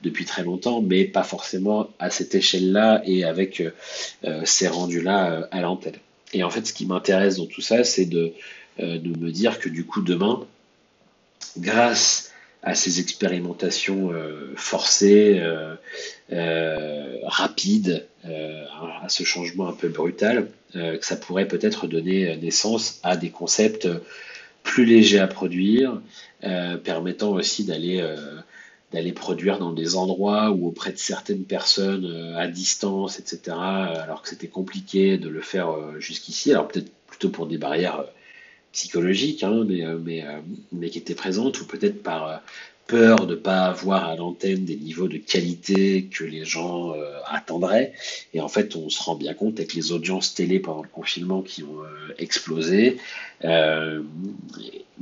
depuis 0.00 0.24
très 0.24 0.44
longtemps, 0.44 0.80
mais 0.80 1.04
pas 1.06 1.24
forcément 1.24 1.88
à 1.98 2.08
cette 2.10 2.36
échelle-là 2.36 3.02
et 3.04 3.24
avec 3.24 3.64
ces 4.44 4.68
rendus-là 4.68 5.48
à 5.50 5.60
l'antenne. 5.60 5.98
Et 6.32 6.42
en 6.42 6.50
fait, 6.50 6.66
ce 6.66 6.72
qui 6.72 6.86
m'intéresse 6.86 7.36
dans 7.36 7.46
tout 7.46 7.60
ça, 7.60 7.84
c'est 7.84 8.06
de, 8.06 8.32
euh, 8.80 8.98
me 9.00 9.30
dire 9.30 9.58
que 9.58 9.68
du 9.68 9.84
coup, 9.84 10.02
demain, 10.02 10.46
grâce 11.58 12.32
à 12.62 12.74
ces 12.74 13.00
expérimentations 13.00 14.12
euh, 14.12 14.52
forcées, 14.56 15.40
euh, 16.32 17.18
rapides, 17.24 18.06
à 18.24 19.08
ce 19.08 19.24
changement 19.24 19.66
un 19.66 19.72
peu 19.72 19.88
brutal, 19.88 20.48
que 20.72 21.04
ça 21.04 21.16
pourrait 21.16 21.48
peut-être 21.48 21.88
donner 21.88 22.36
naissance 22.36 23.00
à 23.02 23.16
des 23.16 23.30
concepts 23.30 23.88
plus 24.62 24.84
légers 24.84 25.18
à 25.18 25.26
produire, 25.26 26.00
permettant 26.84 27.32
aussi 27.32 27.64
d'aller 27.64 28.00
d'aller 28.92 29.12
produire 29.12 29.58
dans 29.58 29.72
des 29.72 29.96
endroits 29.96 30.50
ou 30.50 30.66
auprès 30.66 30.92
de 30.92 30.98
certaines 30.98 31.44
personnes 31.44 32.04
euh, 32.06 32.36
à 32.36 32.46
distance, 32.46 33.18
etc., 33.18 33.56
alors 33.56 34.22
que 34.22 34.28
c'était 34.28 34.48
compliqué 34.48 35.18
de 35.18 35.28
le 35.28 35.40
faire 35.40 35.70
euh, 35.70 35.98
jusqu'ici, 35.98 36.52
alors 36.52 36.68
peut-être 36.68 36.92
plutôt 37.06 37.30
pour 37.30 37.46
des 37.46 37.58
barrières 37.58 38.00
euh, 38.00 38.06
psychologiques, 38.72 39.42
hein, 39.42 39.64
mais, 39.66 39.84
mais, 40.02 40.24
mais, 40.72 40.88
qui 40.88 40.96
étaient 40.96 41.14
présentes, 41.14 41.60
ou 41.60 41.66
peut-être 41.66 42.02
par 42.02 42.40
peur 42.86 43.26
de 43.26 43.34
ne 43.34 43.40
pas 43.40 43.66
avoir 43.66 44.08
à 44.08 44.16
l'antenne 44.16 44.64
des 44.64 44.76
niveaux 44.76 45.08
de 45.08 45.16
qualité 45.16 46.04
que 46.04 46.24
les 46.24 46.44
gens 46.44 46.94
attendraient. 47.26 47.92
Et 48.34 48.40
en 48.40 48.48
fait, 48.48 48.76
on 48.76 48.90
se 48.90 49.02
rend 49.02 49.14
bien 49.14 49.34
compte 49.34 49.58
avec 49.58 49.74
les 49.74 49.92
audiences 49.92 50.34
télé 50.34 50.60
pendant 50.60 50.82
le 50.82 50.88
confinement 50.88 51.42
qui 51.42 51.62
ont 51.62 51.82
explosé, 52.18 52.98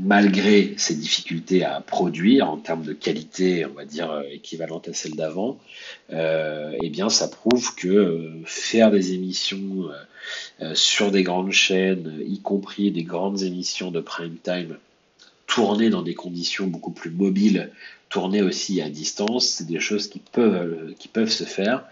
malgré 0.01 0.75
ces 0.77 0.95
difficultés 0.95 1.65
à 1.65 1.81
produire 1.81 2.49
en 2.51 2.57
termes 2.57 2.85
de 2.85 2.93
qualité, 2.93 3.67
on 3.67 3.75
va 3.75 3.85
dire 3.85 4.11
euh, 4.11 4.23
équivalente 4.33 4.89
à 4.89 4.95
celle 4.95 5.15
d'avant, 5.15 5.59
euh, 6.13 6.73
eh 6.83 6.89
bien, 6.89 7.11
ça 7.11 7.29
prouve 7.29 7.75
que 7.75 7.89
euh, 7.89 8.43
faire 8.45 8.91
des 8.91 9.13
émissions 9.13 9.89
sur 10.75 11.11
des 11.11 11.23
grandes 11.23 11.53
chaînes, 11.53 12.23
y 12.27 12.41
compris 12.41 12.91
des 12.93 13.03
grandes 13.03 13.43
émissions 13.43 13.91
de 13.91 14.01
prime 14.01 14.37
time, 14.43 14.77
tournées 15.51 15.91
dans 15.91 16.03
des 16.03 16.15
conditions 16.15 16.67
beaucoup 16.67 16.93
plus 16.93 17.11
mobiles, 17.11 17.71
tournées 18.09 18.43
aussi 18.43 18.81
à 18.81 18.89
distance, 18.89 19.47
c'est 19.47 19.67
des 19.67 19.81
choses 19.81 20.09
qui 20.09 20.21
peuvent, 20.21 20.95
qui 20.99 21.09
peuvent 21.09 21.31
se 21.31 21.45
faire. 21.45 21.85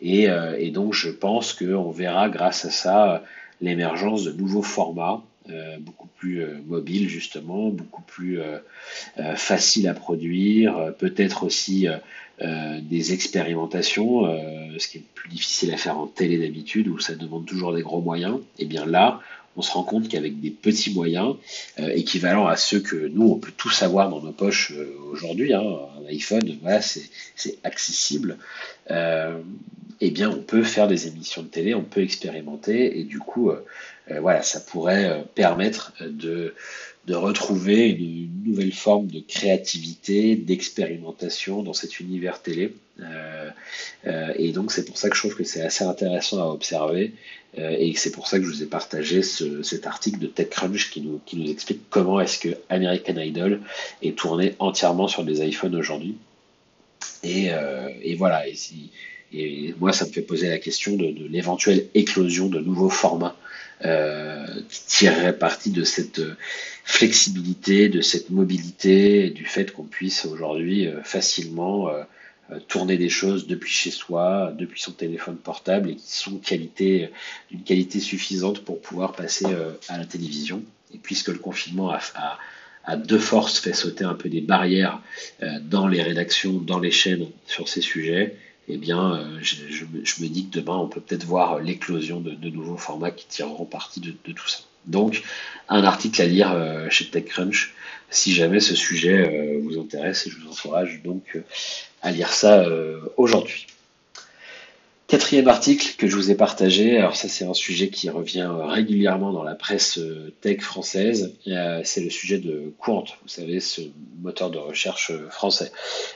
Et, 0.00 0.28
et 0.58 0.70
donc, 0.70 0.92
je 0.92 1.10
pense 1.10 1.52
qu'on 1.52 1.90
verra 1.90 2.28
grâce 2.28 2.64
à 2.64 2.70
ça 2.70 3.24
l'émergence 3.60 4.24
de 4.24 4.32
nouveaux 4.32 4.62
formats 4.62 5.22
euh, 5.50 5.76
beaucoup 5.78 6.08
plus 6.18 6.42
euh, 6.42 6.58
mobile 6.66 7.08
justement, 7.08 7.68
beaucoup 7.68 8.02
plus 8.02 8.40
euh, 8.40 8.58
facile 9.36 9.86
à 9.86 9.94
produire, 9.94 10.92
peut-être 10.98 11.44
aussi 11.44 11.86
des 12.40 13.12
expérimentations, 13.14 14.24
ce 14.78 14.88
qui 14.88 14.98
est 14.98 15.04
plus 15.14 15.30
difficile 15.30 15.72
à 15.72 15.78
faire 15.78 15.98
en 15.98 16.06
télé 16.06 16.36
d'habitude 16.38 16.88
où 16.88 16.98
ça 16.98 17.14
demande 17.14 17.46
toujours 17.46 17.72
des 17.72 17.80
gros 17.80 18.02
moyens. 18.02 18.40
Et 18.58 18.66
bien 18.66 18.84
là, 18.84 19.20
on 19.56 19.62
se 19.62 19.72
rend 19.72 19.82
compte 19.82 20.08
qu'avec 20.08 20.40
des 20.40 20.50
petits 20.50 20.92
moyens, 20.92 21.36
équivalents 21.78 22.46
à 22.46 22.56
ceux 22.56 22.80
que 22.80 23.08
nous, 23.08 23.28
on 23.28 23.38
peut 23.38 23.52
tous 23.56 23.82
avoir 23.82 24.10
dans 24.10 24.20
nos 24.20 24.32
poches 24.32 24.72
aujourd'hui, 25.12 25.54
hein, 25.54 25.62
un 26.00 26.06
iPhone, 26.08 26.58
voilà, 26.62 26.80
c'est 26.80 27.58
accessible, 27.64 28.38
eh 30.00 30.10
bien, 30.10 30.30
on 30.30 30.42
peut 30.42 30.62
faire 30.62 30.88
des 30.88 31.06
émissions 31.06 31.42
de 31.42 31.48
télé, 31.48 31.74
on 31.74 31.82
peut 31.82 32.02
expérimenter, 32.02 32.98
et 32.98 33.04
du 33.04 33.18
coup, 33.18 33.50
euh, 34.10 34.20
voilà, 34.20 34.42
ça 34.42 34.60
pourrait 34.60 35.10
euh, 35.10 35.22
permettre 35.34 35.92
de, 36.00 36.54
de 37.06 37.14
retrouver 37.14 37.88
une, 37.90 38.26
nouvelle 38.46 38.72
forme 38.72 39.08
de 39.08 39.18
créativité, 39.18 40.36
d'expérimentation 40.36 41.64
dans 41.64 41.72
cet 41.72 41.98
univers 41.98 42.40
télé. 42.40 42.74
Euh, 43.00 43.50
et 44.36 44.52
donc 44.52 44.70
c'est 44.70 44.84
pour 44.84 44.98
ça 44.98 45.10
que 45.10 45.16
je 45.16 45.20
trouve 45.20 45.34
que 45.34 45.42
c'est 45.42 45.62
assez 45.62 45.82
intéressant 45.82 46.40
à 46.40 46.46
observer 46.46 47.12
et 47.58 47.94
c'est 47.96 48.12
pour 48.12 48.28
ça 48.28 48.38
que 48.38 48.44
je 48.44 48.50
vous 48.50 48.62
ai 48.62 48.66
partagé 48.66 49.22
cet 49.22 49.86
article 49.86 50.18
de 50.18 50.26
TechCrunch 50.26 50.90
qui 50.90 51.00
nous, 51.00 51.20
qui 51.24 51.38
nous 51.38 51.50
explique 51.50 51.80
comment 51.88 52.20
est-ce 52.20 52.38
que 52.38 52.50
American 52.68 53.16
Idol 53.16 53.60
est 54.02 54.16
tourné 54.16 54.54
entièrement 54.58 55.08
sur 55.08 55.24
des 55.24 55.40
iPhones 55.40 55.74
aujourd'hui. 55.74 56.16
Et, 57.24 57.50
voilà, 58.16 58.44
et, 59.32 59.74
moi 59.80 59.92
ça 59.92 60.04
me 60.06 60.12
fait 60.12 60.22
poser 60.22 60.48
la 60.48 60.58
question 60.58 60.96
de 60.96 61.26
l'éventuelle 61.28 61.86
éclosion 61.94 62.48
de 62.48 62.60
nouveaux 62.60 62.90
formats 62.90 63.36
euh, 63.84 64.46
tirerait 64.86 65.36
parti 65.36 65.70
de 65.70 65.84
cette 65.84 66.22
flexibilité, 66.84 67.90
de 67.90 68.00
cette 68.00 68.30
mobilité, 68.30 69.26
et 69.26 69.30
du 69.30 69.44
fait 69.44 69.70
qu'on 69.70 69.84
puisse 69.84 70.24
aujourd'hui 70.24 70.86
euh, 70.86 71.02
facilement 71.02 71.90
euh, 71.90 72.02
tourner 72.68 72.96
des 72.96 73.10
choses 73.10 73.46
depuis 73.46 73.70
chez 73.70 73.90
soi, 73.90 74.54
depuis 74.56 74.80
son 74.80 74.92
téléphone 74.92 75.36
portable, 75.36 75.90
et 75.90 75.96
qui 75.96 76.10
sont 76.10 76.40
d'une 76.40 77.62
qualité 77.64 78.00
suffisante 78.00 78.60
pour 78.64 78.80
pouvoir 78.80 79.12
passer 79.12 79.46
à 79.88 79.98
la 79.98 80.06
télévision. 80.06 80.62
Et 80.94 80.98
puisque 80.98 81.28
le 81.28 81.38
confinement 81.38 81.90
a, 81.90 82.00
a, 82.14 82.38
a 82.84 82.96
de 82.96 83.18
force 83.18 83.58
fait 83.58 83.72
sauter 83.72 84.04
un 84.04 84.14
peu 84.14 84.28
des 84.28 84.42
barrières 84.42 85.02
dans 85.62 85.88
les 85.88 86.00
rédactions, 86.00 86.52
dans 86.52 86.78
les 86.78 86.92
chaînes 86.92 87.26
sur 87.48 87.68
ces 87.68 87.80
sujets, 87.80 88.36
eh 88.68 88.76
bien, 88.76 89.28
je, 89.40 89.84
me 89.84 90.28
dis 90.28 90.48
que 90.48 90.58
demain, 90.58 90.76
on 90.76 90.88
peut 90.88 91.00
peut-être 91.00 91.24
voir 91.24 91.60
l'éclosion 91.60 92.20
de, 92.20 92.32
nouveaux 92.48 92.76
formats 92.76 93.10
qui 93.10 93.26
tireront 93.26 93.64
parti 93.64 94.00
de, 94.00 94.32
tout 94.32 94.48
ça. 94.48 94.58
Donc, 94.86 95.22
un 95.68 95.84
article 95.84 96.20
à 96.22 96.26
lire 96.26 96.86
chez 96.90 97.08
TechCrunch 97.08 97.74
si 98.10 98.32
jamais 98.32 98.60
ce 98.60 98.76
sujet 98.76 99.58
vous 99.62 99.80
intéresse 99.80 100.26
et 100.26 100.30
je 100.30 100.38
vous 100.38 100.50
encourage 100.50 101.02
donc 101.02 101.38
à 102.02 102.12
lire 102.12 102.32
ça 102.32 102.64
aujourd'hui. 103.16 103.66
Quatrième 105.06 105.46
article 105.46 105.94
que 105.98 106.08
je 106.08 106.16
vous 106.16 106.32
ai 106.32 106.34
partagé, 106.34 106.98
alors 106.98 107.14
ça 107.14 107.28
c'est 107.28 107.44
un 107.44 107.54
sujet 107.54 107.90
qui 107.90 108.10
revient 108.10 108.50
régulièrement 108.50 109.32
dans 109.32 109.44
la 109.44 109.54
presse 109.54 109.98
euh, 109.98 110.32
tech 110.40 110.62
française, 110.62 111.32
euh, 111.46 111.80
c'est 111.84 112.00
le 112.00 112.10
sujet 112.10 112.38
de 112.38 112.72
Quant, 112.80 113.04
vous 113.22 113.28
savez, 113.28 113.60
ce 113.60 113.82
moteur 114.20 114.50
de 114.50 114.58
recherche 114.58 115.12
euh, 115.12 115.30
français. 115.30 115.70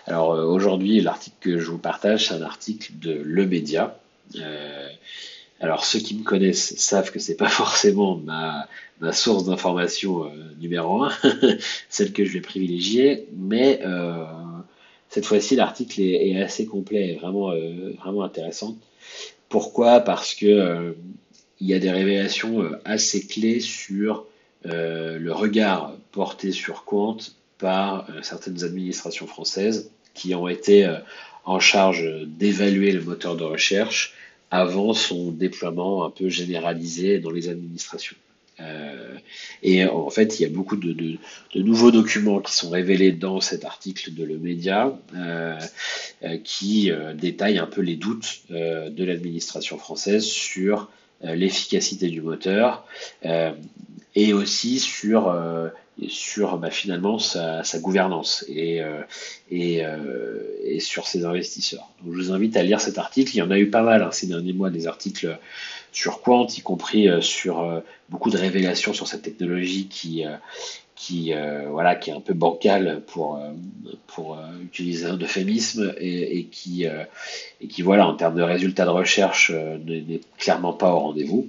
Alors 0.08 0.30
aujourd'hui, 0.30 1.00
l'article 1.00 1.36
que 1.38 1.58
je 1.60 1.70
vous 1.70 1.78
partage, 1.78 2.28
c'est 2.28 2.34
un 2.34 2.42
article 2.42 2.90
de 3.00 3.12
Le 3.12 3.46
Média. 3.46 3.96
alors 5.60 5.84
ceux 5.84 6.00
qui 6.00 6.16
me 6.16 6.24
connaissent 6.24 6.76
savent 6.76 7.12
que 7.12 7.20
c'est 7.20 7.36
pas 7.36 7.48
forcément 7.62 8.16
ma, 8.16 8.66
ma 9.00 9.12
source 9.12 9.44
d'information 9.44 10.32
numéro 10.58 11.04
un, 11.04 11.12
celle 11.88 12.12
que 12.12 12.24
je 12.24 12.32
vais 12.32 12.40
privilégier, 12.40 13.28
mais 13.36 13.82
cette 15.10 15.26
fois-ci, 15.26 15.56
l'article 15.56 16.00
est, 16.00 16.40
assez 16.40 16.66
complet 16.66 17.10
et 17.10 17.14
vraiment, 17.16 17.50
euh, 17.50 17.92
vraiment 18.00 18.22
intéressant. 18.22 18.78
Pourquoi? 19.48 20.00
Parce 20.00 20.36
que 20.36 20.46
euh, 20.46 20.92
y 21.60 21.74
a 21.74 21.80
des 21.80 21.90
révélations 21.90 22.62
euh, 22.62 22.80
assez 22.84 23.26
clés 23.26 23.60
sur 23.60 24.24
le 24.62 25.30
regard 25.30 25.96
porté 26.12 26.52
sur 26.52 26.84
compte 26.84 27.34
par 27.56 28.06
certaines 28.20 28.62
administrations 28.62 29.26
françaises 29.26 29.90
qui 30.12 30.34
ont 30.34 30.48
été 30.48 30.86
en 31.46 31.60
charge 31.60 32.06
d'évaluer 32.26 32.92
le 32.92 33.00
moteur 33.00 33.36
de 33.36 33.44
recherche 33.44 34.12
avant 34.50 34.92
son 34.92 35.30
déploiement 35.30 36.04
un 36.04 36.10
peu 36.10 36.28
généralisé 36.28 37.20
dans 37.20 37.30
les 37.30 37.48
administrations. 37.48 38.16
Et 39.62 39.84
en 39.84 40.10
fait, 40.10 40.38
il 40.38 40.42
y 40.42 40.46
a 40.46 40.48
beaucoup 40.48 40.76
de, 40.76 41.18
nouveaux 41.54 41.90
documents 41.90 42.40
qui 42.40 42.54
sont 42.54 42.70
révélés 42.70 43.12
dans 43.12 43.40
cet 43.40 43.64
article 43.64 44.14
de 44.14 44.24
Le 44.24 44.38
Média 44.38 44.98
euh, 45.14 45.58
euh, 46.22 46.38
qui 46.42 46.90
détaillent 47.14 47.58
un 47.58 47.66
peu 47.66 47.80
les 47.80 47.96
doutes 47.96 48.42
de 48.50 49.04
l'administration 49.04 49.78
française 49.78 50.24
sur 50.24 50.90
l'efficacité 51.22 52.08
du 52.08 52.22
moteur 52.22 52.86
et 54.14 54.32
aussi 54.32 54.78
sur 54.78 55.34
sur 56.08 56.56
bah, 56.56 56.70
finalement 56.70 57.18
sa, 57.18 57.62
gouvernance 57.78 58.44
et, 58.48 58.80
et, 59.50 59.82
et, 60.64 60.80
sur 60.80 61.06
ses 61.06 61.26
investisseurs. 61.26 61.88
Donc, 62.02 62.14
je 62.14 62.18
vous 62.18 62.32
invite 62.32 62.56
à 62.56 62.62
lire 62.62 62.80
cet 62.80 62.96
article. 62.96 63.34
Il 63.34 63.38
y 63.38 63.42
en 63.42 63.50
a 63.50 63.58
eu 63.58 63.68
pas 63.68 63.82
mal 63.82 64.02
hein, 64.02 64.10
ces 64.10 64.26
derniers 64.26 64.54
mois, 64.54 64.70
des 64.70 64.86
articles 64.86 65.38
sur 65.92 66.22
Quant, 66.22 66.46
y 66.46 66.60
compris 66.60 67.08
euh, 67.08 67.20
sur 67.20 67.60
euh, 67.60 67.80
beaucoup 68.08 68.30
de 68.30 68.36
révélations 68.36 68.92
sur 68.92 69.06
cette 69.06 69.22
technologie 69.22 69.88
qui, 69.88 70.24
euh, 70.24 70.36
qui, 70.94 71.32
voilà, 71.70 71.94
qui 71.94 72.10
est 72.10 72.12
un 72.12 72.20
peu 72.20 72.34
bancale 72.34 73.00
pour, 73.06 73.40
pour 74.06 74.38
utiliser 74.62 75.06
un 75.06 75.16
euphémisme 75.16 75.94
et, 75.98 76.44
qui, 76.50 76.84
et 76.84 77.68
qui, 77.68 77.80
voilà, 77.80 78.06
en 78.06 78.14
termes 78.16 78.36
de 78.36 78.42
résultats 78.42 78.84
de 78.84 78.90
recherche, 78.90 79.50
n'est 79.50 80.20
clairement 80.36 80.74
pas 80.74 80.92
au 80.92 80.98
rendez-vous, 80.98 81.48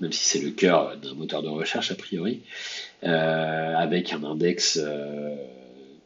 même 0.00 0.12
si 0.12 0.24
c'est 0.24 0.40
le 0.40 0.50
cœur 0.50 0.96
d'un 0.96 1.14
moteur 1.14 1.42
de 1.42 1.48
recherche 1.48 1.90
a 1.90 1.94
priori, 1.94 2.40
avec 3.02 4.12
un 4.12 4.24
index 4.24 4.80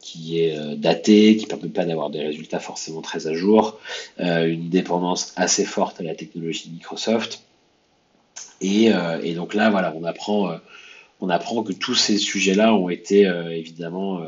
qui 0.00 0.40
est 0.40 0.76
daté, 0.76 1.36
qui 1.36 1.44
ne 1.44 1.48
permet 1.48 1.68
pas 1.68 1.84
d'avoir 1.84 2.10
des 2.10 2.20
résultats 2.20 2.60
forcément 2.60 3.02
très 3.02 3.26
à 3.26 3.34
jour, 3.34 3.80
une 4.18 4.68
dépendance 4.68 5.32
assez 5.36 5.64
forte 5.64 6.00
à 6.00 6.04
la 6.04 6.14
technologie 6.14 6.68
de 6.68 6.74
Microsoft, 6.74 7.44
euh, 8.62 9.20
et, 9.22 9.34
donc 9.34 9.54
là, 9.54 9.70
voilà, 9.70 9.94
on 9.96 10.04
apprend, 10.04 10.50
euh, 10.50 10.56
on 11.20 11.28
apprend 11.28 11.62
que 11.62 11.72
tous 11.72 11.94
ces 11.94 12.18
sujets-là 12.18 12.74
ont 12.74 12.88
été 12.88 13.26
euh, 13.26 13.50
évidemment 13.50 14.22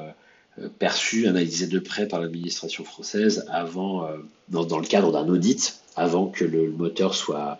perçus, 0.79 1.27
analysés 1.29 1.67
de 1.67 1.79
près 1.79 2.09
par 2.09 2.21
l'administration 2.21 2.83
française 2.83 3.45
avant, 3.51 4.09
dans, 4.49 4.79
le 4.79 4.87
cadre 4.87 5.12
d'un 5.12 5.29
audit, 5.29 5.83
avant 5.97 6.27
que 6.27 6.45
le, 6.45 6.71
moteur 6.71 7.15
soit 7.15 7.59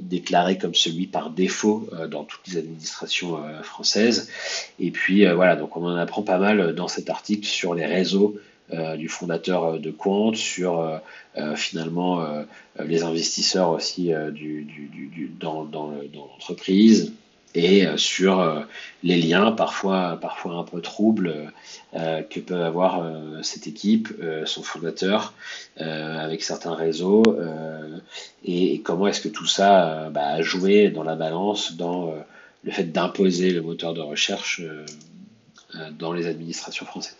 déclaré 0.00 0.58
comme 0.58 0.74
celui 0.74 1.06
par 1.06 1.30
défaut 1.30 1.88
dans 2.10 2.24
toutes 2.24 2.46
les 2.48 2.58
administrations 2.58 3.38
françaises. 3.62 4.28
Et 4.78 4.90
puis 4.90 5.26
voilà, 5.26 5.56
donc 5.56 5.76
on 5.76 5.84
en 5.84 5.96
apprend 5.96 6.22
pas 6.22 6.38
mal 6.38 6.74
dans 6.74 6.88
cet 6.88 7.10
article 7.10 7.46
sur 7.46 7.74
les 7.74 7.86
réseaux 7.86 8.36
euh, 8.72 8.96
du 8.96 9.08
fondateur 9.08 9.64
euh, 9.64 9.78
de 9.78 9.92
Quant, 9.92 10.34
sur 10.34 10.80
euh, 10.80 11.54
finalement 11.54 12.26
les 12.82 13.04
investisseurs 13.04 13.70
aussi 13.70 14.10
du, 14.32 15.30
dans, 15.38 15.68
l'entreprise 16.14 17.12
et 17.56 17.86
sur 17.96 18.66
les 19.02 19.16
liens 19.20 19.52
parfois, 19.52 20.18
parfois 20.20 20.54
un 20.54 20.64
peu 20.64 20.80
troubles 20.80 21.52
que 21.94 22.40
peut 22.40 22.62
avoir 22.62 23.02
cette 23.42 23.66
équipe, 23.66 24.08
son 24.44 24.62
fondateur, 24.62 25.32
avec 25.78 26.42
certains 26.42 26.74
réseaux, 26.74 27.22
et, 28.44 28.80
comment 28.80 29.06
est-ce 29.06 29.20
que 29.20 29.28
tout 29.28 29.46
ça 29.46 30.10
bah, 30.10 30.26
a 30.26 30.42
joué 30.42 30.90
dans 30.90 31.02
la 31.02 31.16
balance, 31.16 31.76
dans 31.76 32.14
le 32.64 32.70
fait 32.72 32.92
d'imposer 32.92 33.50
le 33.50 33.62
moteur 33.62 33.94
de 33.94 34.00
recherche 34.00 34.60
dans 35.98 36.12
les 36.12 36.26
administrations 36.26 36.84
françaises. 36.84 37.16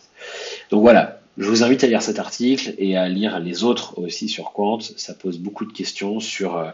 Donc 0.69 0.81
voilà, 0.81 1.19
je 1.37 1.47
vous 1.49 1.63
invite 1.63 1.83
à 1.83 1.87
lire 1.87 2.01
cet 2.01 2.17
article 2.17 2.73
et 2.79 2.97
à 2.97 3.07
lire 3.07 3.39
les 3.39 3.63
autres 3.63 3.99
aussi 3.99 4.27
sur 4.27 4.51
Quant. 4.53 4.79
Ça 4.79 5.13
pose 5.13 5.37
beaucoup 5.37 5.65
de 5.65 5.73
questions 5.73 6.19
sur 6.19 6.57
euh, 6.57 6.69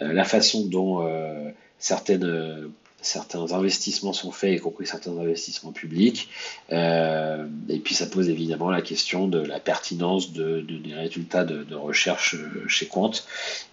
euh, 0.00 0.12
la 0.12 0.24
façon 0.24 0.64
dont 0.64 1.06
euh, 1.06 1.50
certaines, 1.78 2.70
certains 3.06 3.52
investissements 3.52 4.12
sont 4.12 4.32
faits, 4.32 4.58
y 4.58 4.60
compris 4.60 4.86
certains 4.86 5.16
investissements 5.18 5.72
publics. 5.72 6.28
et 6.70 7.78
puis 7.82 7.94
ça 7.94 8.06
pose 8.06 8.28
évidemment 8.28 8.70
la 8.70 8.82
question 8.82 9.28
de 9.28 9.38
la 9.38 9.60
pertinence 9.60 10.32
de, 10.32 10.60
des 10.60 10.94
résultats 10.94 11.44
de, 11.44 11.74
recherche 11.74 12.36
chez 12.68 12.86
Quant. 12.86 13.12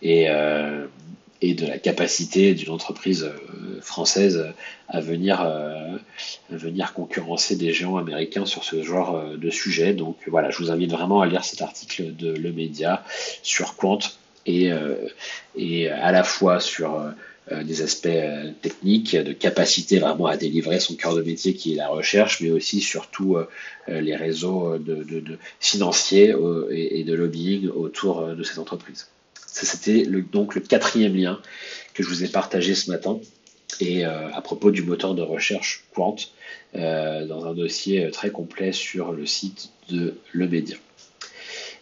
Et, 0.02 0.30
et 1.44 1.54
de 1.56 1.68
la 1.68 1.78
capacité 1.78 2.54
d'une 2.54 2.70
entreprise 2.70 3.26
euh, 3.26 3.82
française 3.82 4.54
à 4.88 5.02
venir, 5.02 5.42
euh, 5.42 5.98
venir 6.50 6.94
concurrencer 6.94 7.58
des 7.58 7.74
géants 7.74 7.98
américains 7.98 8.46
sur 8.46 8.64
ce 8.64 8.82
genre 8.82 9.18
euh, 9.18 9.36
de 9.36 9.50
sujet. 9.50 9.94
Donc 9.94 10.16
voilà, 10.28 10.52
je 10.52 10.58
vous 10.60 10.72
invite 10.72 10.92
vraiment 10.92 11.20
à 11.20 11.26
lire 11.26 11.44
cet 11.44 11.62
article 11.62 12.16
de 12.16 12.34
Le 12.34 12.54
Média 12.54 13.04
sur 13.44 13.76
Quant 13.76 14.00
et, 14.46 14.72
et 15.56 15.90
à 15.90 16.12
la 16.12 16.24
fois 16.26 16.60
sur 16.60 17.02
des 17.52 17.82
aspects 17.82 18.08
techniques, 18.62 19.16
de 19.16 19.34
capacité 19.34 20.00
vraiment 20.00 20.28
à 20.28 20.38
délivrer 20.38 20.80
son 20.80 20.96
cœur 20.96 21.14
de 21.16 21.22
métier 21.22 21.54
qui 21.54 21.74
est 21.74 21.76
la 21.76 21.90
recherche, 21.90 22.40
mais 22.42 22.52
aussi 22.52 22.80
surtout 22.80 23.38
les 23.88 24.16
réseaux 24.16 24.78
de, 24.78 25.38
financiers 25.60 26.34
et 26.72 27.04
de 27.04 27.14
lobbying 27.14 27.68
autour 27.68 28.28
de 28.28 28.44
cette 28.44 28.60
entreprise. 28.60 29.08
C'était 29.46 30.06
donc 30.32 30.56
le 30.56 30.62
quatrième 30.62 31.16
lien 31.16 31.40
que 31.94 32.04
je 32.04 32.10
vous 32.10 32.24
ai 32.24 32.28
partagé 32.28 32.76
ce 32.76 32.90
matin. 32.90 33.20
Et 33.80 34.06
euh, 34.06 34.32
à 34.32 34.42
propos 34.42 34.72
du 34.72 34.84
moteur 34.84 35.16
de 35.16 35.22
recherche 35.22 35.86
Quant, 35.94 36.16
euh, 36.76 37.26
dans 37.26 37.46
un 37.46 37.54
dossier 37.54 38.10
très 38.12 38.30
complet 38.30 38.72
sur 38.72 39.12
le 39.12 39.26
site 39.26 39.70
de 39.90 40.16
Le 40.32 40.48
Média. 40.48 40.78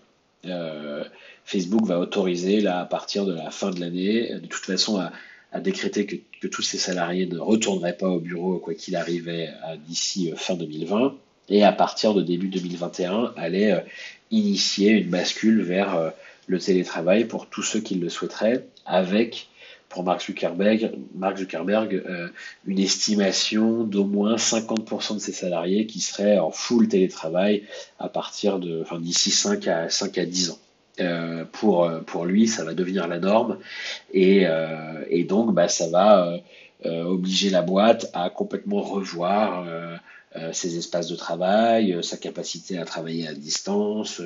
Facebook 1.48 1.86
va 1.86 1.98
autoriser, 1.98 2.60
là, 2.60 2.80
à 2.80 2.84
partir 2.84 3.24
de 3.24 3.32
la 3.32 3.50
fin 3.50 3.70
de 3.70 3.80
l'année, 3.80 4.34
de 4.34 4.46
toute 4.46 4.66
façon, 4.66 5.00
à, 5.00 5.60
décréter 5.60 6.04
que, 6.04 6.46
tous 6.46 6.60
ses 6.60 6.76
salariés 6.76 7.26
ne 7.26 7.38
retourneraient 7.38 7.96
pas 7.96 8.08
au 8.08 8.20
bureau, 8.20 8.58
quoi 8.58 8.74
qu'il 8.74 8.96
arrivait, 8.96 9.48
d'ici 9.86 10.30
fin 10.36 10.54
2020. 10.54 11.14
Et 11.48 11.64
à 11.64 11.72
partir 11.72 12.12
de 12.12 12.20
début 12.20 12.48
2021, 12.48 13.32
allait 13.36 13.82
initier 14.30 14.90
une 14.90 15.08
bascule 15.08 15.62
vers 15.62 16.12
le 16.46 16.58
télétravail 16.58 17.24
pour 17.24 17.48
tous 17.48 17.62
ceux 17.62 17.80
qui 17.80 17.94
le 17.94 18.10
souhaiteraient, 18.10 18.66
avec 18.84 19.48
pour 19.88 20.04
Mark 20.04 20.24
Zuckerberg, 20.24 20.92
Mark 21.14 21.38
Zuckerberg 21.38 21.94
euh, 21.94 22.28
une 22.66 22.78
estimation 22.78 23.84
d'au 23.84 24.04
moins 24.04 24.36
50% 24.36 25.14
de 25.14 25.18
ses 25.18 25.32
salariés 25.32 25.86
qui 25.86 26.00
seraient 26.00 26.38
en 26.38 26.50
full 26.50 26.88
télétravail 26.88 27.64
à 27.98 28.08
partir 28.08 28.58
de, 28.58 28.84
d'ici 29.00 29.30
5 29.30 29.66
à, 29.66 29.88
5 29.88 30.18
à 30.18 30.26
10 30.26 30.50
ans. 30.50 30.58
Pour, 31.52 31.90
pour 32.06 32.24
lui, 32.24 32.48
ça 32.48 32.64
va 32.64 32.74
devenir 32.74 33.06
la 33.06 33.18
norme 33.18 33.58
et, 34.12 34.46
et 35.08 35.24
donc 35.24 35.54
bah, 35.54 35.68
ça 35.68 35.88
va 35.88 36.38
obliger 36.84 37.50
la 37.50 37.62
boîte 37.62 38.10
à 38.14 38.30
complètement 38.30 38.80
revoir 38.80 39.64
ses 40.52 40.76
espaces 40.76 41.08
de 41.08 41.16
travail, 41.16 41.98
sa 42.02 42.16
capacité 42.16 42.78
à 42.78 42.84
travailler 42.84 43.28
à 43.28 43.34
distance. 43.34 44.20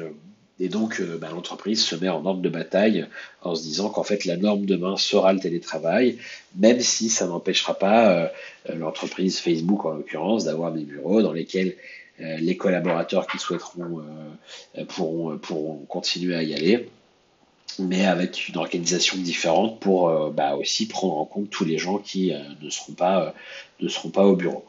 Et 0.63 0.69
donc, 0.69 1.01
euh, 1.01 1.19
bah, 1.19 1.29
l'entreprise 1.33 1.83
se 1.83 1.97
met 1.97 2.09
en 2.09 2.25
ordre 2.25 2.41
de 2.41 2.49
bataille 2.49 3.07
en 3.43 3.55
se 3.57 3.63
disant 3.63 3.89
qu'en 3.89 4.05
fait, 4.05 4.25
la 4.25 4.37
norme 4.37 4.65
demain 4.65 4.97
sera 4.97 5.33
le 5.33 5.41
télétravail, 5.41 6.19
même 6.57 6.81
si 6.81 7.09
ça 7.09 7.27
n'empêchera 7.27 7.75
pas 7.75 8.13
euh, 8.13 8.29
euh, 8.71 8.77
l'entreprise 8.77 9.41
Facebook, 9.41 9.85
en 9.87 9.91
l'occurrence, 9.95 10.45
d'avoir 10.45 10.73
des 10.73 10.85
bureaux 10.85 11.21
dans 11.21 11.33
lesquels 11.33 11.75
les 12.39 12.57
collaborateurs 12.57 13.27
qui 13.27 13.39
souhaiteront 13.39 14.03
pourront, 14.89 15.39
pourront 15.39 15.85
continuer 15.89 16.35
à 16.35 16.43
y 16.43 16.55
aller, 16.55 16.89
mais 17.79 18.07
avec 18.07 18.49
une 18.49 18.57
organisation 18.57 19.17
différente 19.19 19.81
pour 19.81 20.31
bah, 20.31 20.57
aussi 20.57 20.87
prendre 20.87 21.17
en 21.17 21.25
compte 21.25 21.51
tous 21.51 21.65
les 21.65 21.79
gens 21.79 21.99
qui 21.99 22.33
ne, 22.63 22.71
seront 22.71 22.93
pas, 22.93 23.35
ne 23.81 23.89
seront 23.89 24.11
pas 24.11 24.25
au 24.25 24.37
bureau 24.37 24.65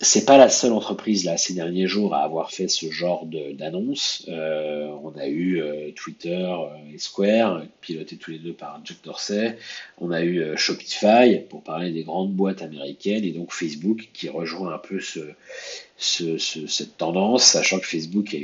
c'est 0.00 0.26
pas 0.26 0.36
la 0.36 0.50
seule 0.50 0.72
entreprise 0.72 1.24
là 1.24 1.38
ces 1.38 1.54
derniers 1.54 1.86
jours 1.86 2.14
à 2.14 2.22
avoir 2.22 2.50
fait 2.50 2.68
ce 2.68 2.90
genre 2.90 3.26
d'annonce. 3.26 4.26
Euh, 4.28 4.88
on 5.02 5.16
a 5.18 5.26
eu 5.26 5.60
euh, 5.60 5.90
Twitter 5.94 6.44
euh, 6.44 6.94
et 6.94 6.98
Square 6.98 7.62
pilotés 7.80 8.16
tous 8.16 8.32
les 8.32 8.38
deux 8.38 8.52
par 8.52 8.80
Jack 8.84 8.98
Dorsey. 9.04 9.56
On 9.98 10.10
a 10.10 10.22
eu 10.22 10.56
Shopify 10.56 11.40
pour 11.48 11.62
parler 11.62 11.92
des 11.92 12.02
grandes 12.02 12.32
boîtes 12.32 12.60
américaines 12.60 13.24
et 13.24 13.32
donc 13.32 13.52
Facebook 13.52 14.10
qui 14.12 14.28
rejoint 14.28 14.74
un 14.74 14.78
peu 14.78 15.00
ce, 15.00 15.20
ce, 15.96 16.36
cette 16.38 16.98
tendance, 16.98 17.44
sachant 17.44 17.78
que 17.78 17.86
Facebook 17.86 18.36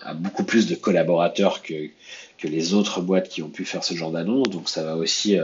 a, 0.00 0.14
beaucoup 0.14 0.44
plus 0.44 0.66
de 0.66 0.74
collaborateurs 0.74 1.62
que, 1.62 1.90
que 2.38 2.48
les 2.48 2.72
autres 2.72 3.02
boîtes 3.02 3.28
qui 3.28 3.42
ont 3.42 3.50
pu 3.50 3.66
faire 3.66 3.84
ce 3.84 3.94
genre 3.94 4.10
d'annonce. 4.10 4.48
Donc 4.48 4.70
ça 4.70 4.82
va 4.82 4.96
aussi 4.96 5.36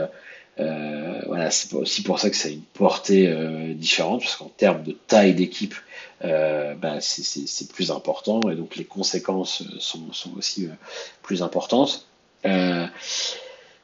euh, 0.59 1.21
voilà, 1.27 1.51
c'est 1.51 1.73
aussi 1.73 2.03
pour 2.03 2.19
ça 2.19 2.29
que 2.29 2.35
ça 2.35 2.49
a 2.49 2.51
une 2.51 2.61
portée 2.61 3.27
euh, 3.27 3.73
différente, 3.73 4.21
parce 4.21 4.35
qu'en 4.35 4.49
termes 4.49 4.83
de 4.83 4.91
taille 4.91 5.33
d'équipe, 5.33 5.75
euh, 6.25 6.73
bah, 6.75 6.99
c'est 6.99 7.71
plus 7.71 7.91
important, 7.91 8.41
et 8.49 8.55
donc 8.55 8.75
les 8.75 8.83
conséquences 8.83 9.63
sont, 9.79 10.09
aussi 10.37 10.67
plus 11.21 11.41
importantes. 11.41 12.07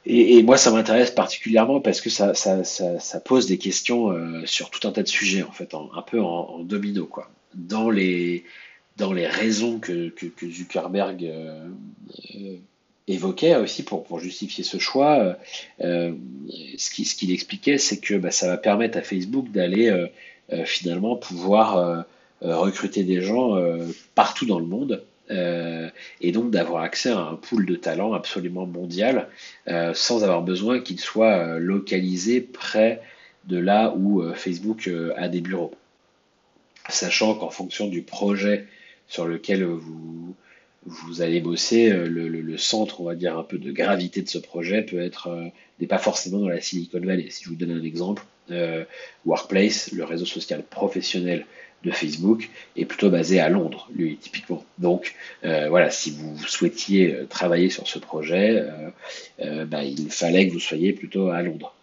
Et, 0.08 0.42
moi, 0.44 0.56
ça 0.56 0.70
m'intéresse 0.70 1.10
particulièrement 1.10 1.80
parce 1.80 2.00
que 2.00 2.10
ça, 2.10 2.32
pose 3.24 3.46
des 3.46 3.58
questions 3.58 4.14
sur 4.44 4.70
tout 4.70 4.86
un 4.86 4.92
tas 4.92 5.02
de 5.02 5.08
sujets, 5.08 5.42
en 5.42 5.52
fait, 5.52 5.74
un 5.74 6.02
peu 6.02 6.20
en, 6.20 6.60
domino, 6.60 7.06
quoi. 7.06 7.30
Dans 7.54 7.88
les, 7.88 8.44
dans 8.98 9.12
les 9.12 9.26
raisons 9.26 9.78
que 9.78 10.12
Zuckerberg 10.50 11.26
évoquait 13.08 13.56
aussi 13.56 13.82
pour, 13.84 14.20
justifier 14.20 14.64
ce 14.64 14.78
choix, 14.78 15.18
euh, 15.18 15.34
euh 15.80 16.12
ce 16.78 16.90
qu'il 16.90 17.32
expliquait, 17.32 17.78
c'est 17.78 17.98
que 17.98 18.14
bah, 18.14 18.30
ça 18.30 18.48
va 18.48 18.56
permettre 18.56 18.98
à 18.98 19.02
Facebook 19.02 19.50
d'aller 19.50 19.88
euh, 19.88 20.64
finalement 20.64 21.16
pouvoir 21.16 22.04
recruter 22.40 23.02
des 23.02 23.20
gens 23.20 23.56
partout 24.14 24.46
dans 24.46 24.60
le 24.60 24.66
monde. 24.66 25.02
et 25.30 26.32
donc 26.32 26.50
d'avoir 26.50 26.82
accès 26.82 27.10
à 27.10 27.18
un 27.18 27.34
pool 27.34 27.66
de 27.66 27.74
talents 27.74 28.12
absolument 28.12 28.66
mondial 28.66 29.28
sans 29.94 30.22
avoir 30.22 30.42
besoin 30.42 30.78
qu'il 30.78 31.00
soit 31.00 31.58
localisé 31.58 32.40
près 32.40 33.00
de 33.46 33.58
là 33.58 33.92
où 33.96 34.22
Facebook 34.34 34.88
a 35.16 35.28
des 35.28 35.40
bureaux. 35.40 35.74
Sachant 36.88 37.34
qu'en 37.34 37.50
fonction 37.50 37.88
du 37.88 38.02
projet 38.02 38.66
sur 39.08 39.26
lequel 39.26 39.64
vous, 39.64 40.36
vous 40.86 41.22
allez 41.22 41.40
bosser, 41.40 41.90
euh, 41.90 42.06
le, 42.08 42.56
centre, 42.58 43.00
on 43.00 43.04
va 43.04 43.14
dire, 43.14 43.36
un 43.36 43.42
peu 43.42 43.58
de 43.58 43.72
gravité 43.72 44.22
de 44.22 44.28
ce 44.28 44.38
projet 44.38 44.82
peut 44.82 45.00
être, 45.00 45.28
euh, 45.28 45.46
n'est 45.80 45.86
pas 45.86 45.98
forcément 45.98 46.38
dans 46.38 46.48
la 46.48 46.60
Silicon 46.60 47.00
Valley. 47.00 47.26
Si 47.30 47.44
je 47.44 47.48
vous 47.50 47.54
donne 47.56 47.72
un 47.72 47.82
exemple, 47.82 48.22
euh, 48.50 48.84
Workplace, 49.24 49.92
le 49.92 50.04
réseau 50.04 50.24
social 50.24 50.62
professionnel 50.62 51.44
de 51.84 51.90
Facebook, 51.90 52.48
est 52.76 52.84
plutôt 52.84 53.10
basé 53.10 53.40
à 53.40 53.48
Londres, 53.48 53.88
lui, 53.94 54.16
typiquement. 54.16 54.64
Donc, 54.78 55.14
voilà, 55.42 55.90
si 55.90 56.10
vous 56.10 56.36
souhaitiez 56.38 57.14
travailler 57.28 57.68
sur 57.68 57.86
ce 57.86 57.98
projet, 57.98 58.64
bah, 59.38 59.84
il 59.84 60.10
fallait 60.10 60.48
que 60.48 60.52
vous 60.54 60.58
soyez 60.58 60.92
plutôt 60.94 61.28
à 61.28 61.42
Londres. 61.42 61.74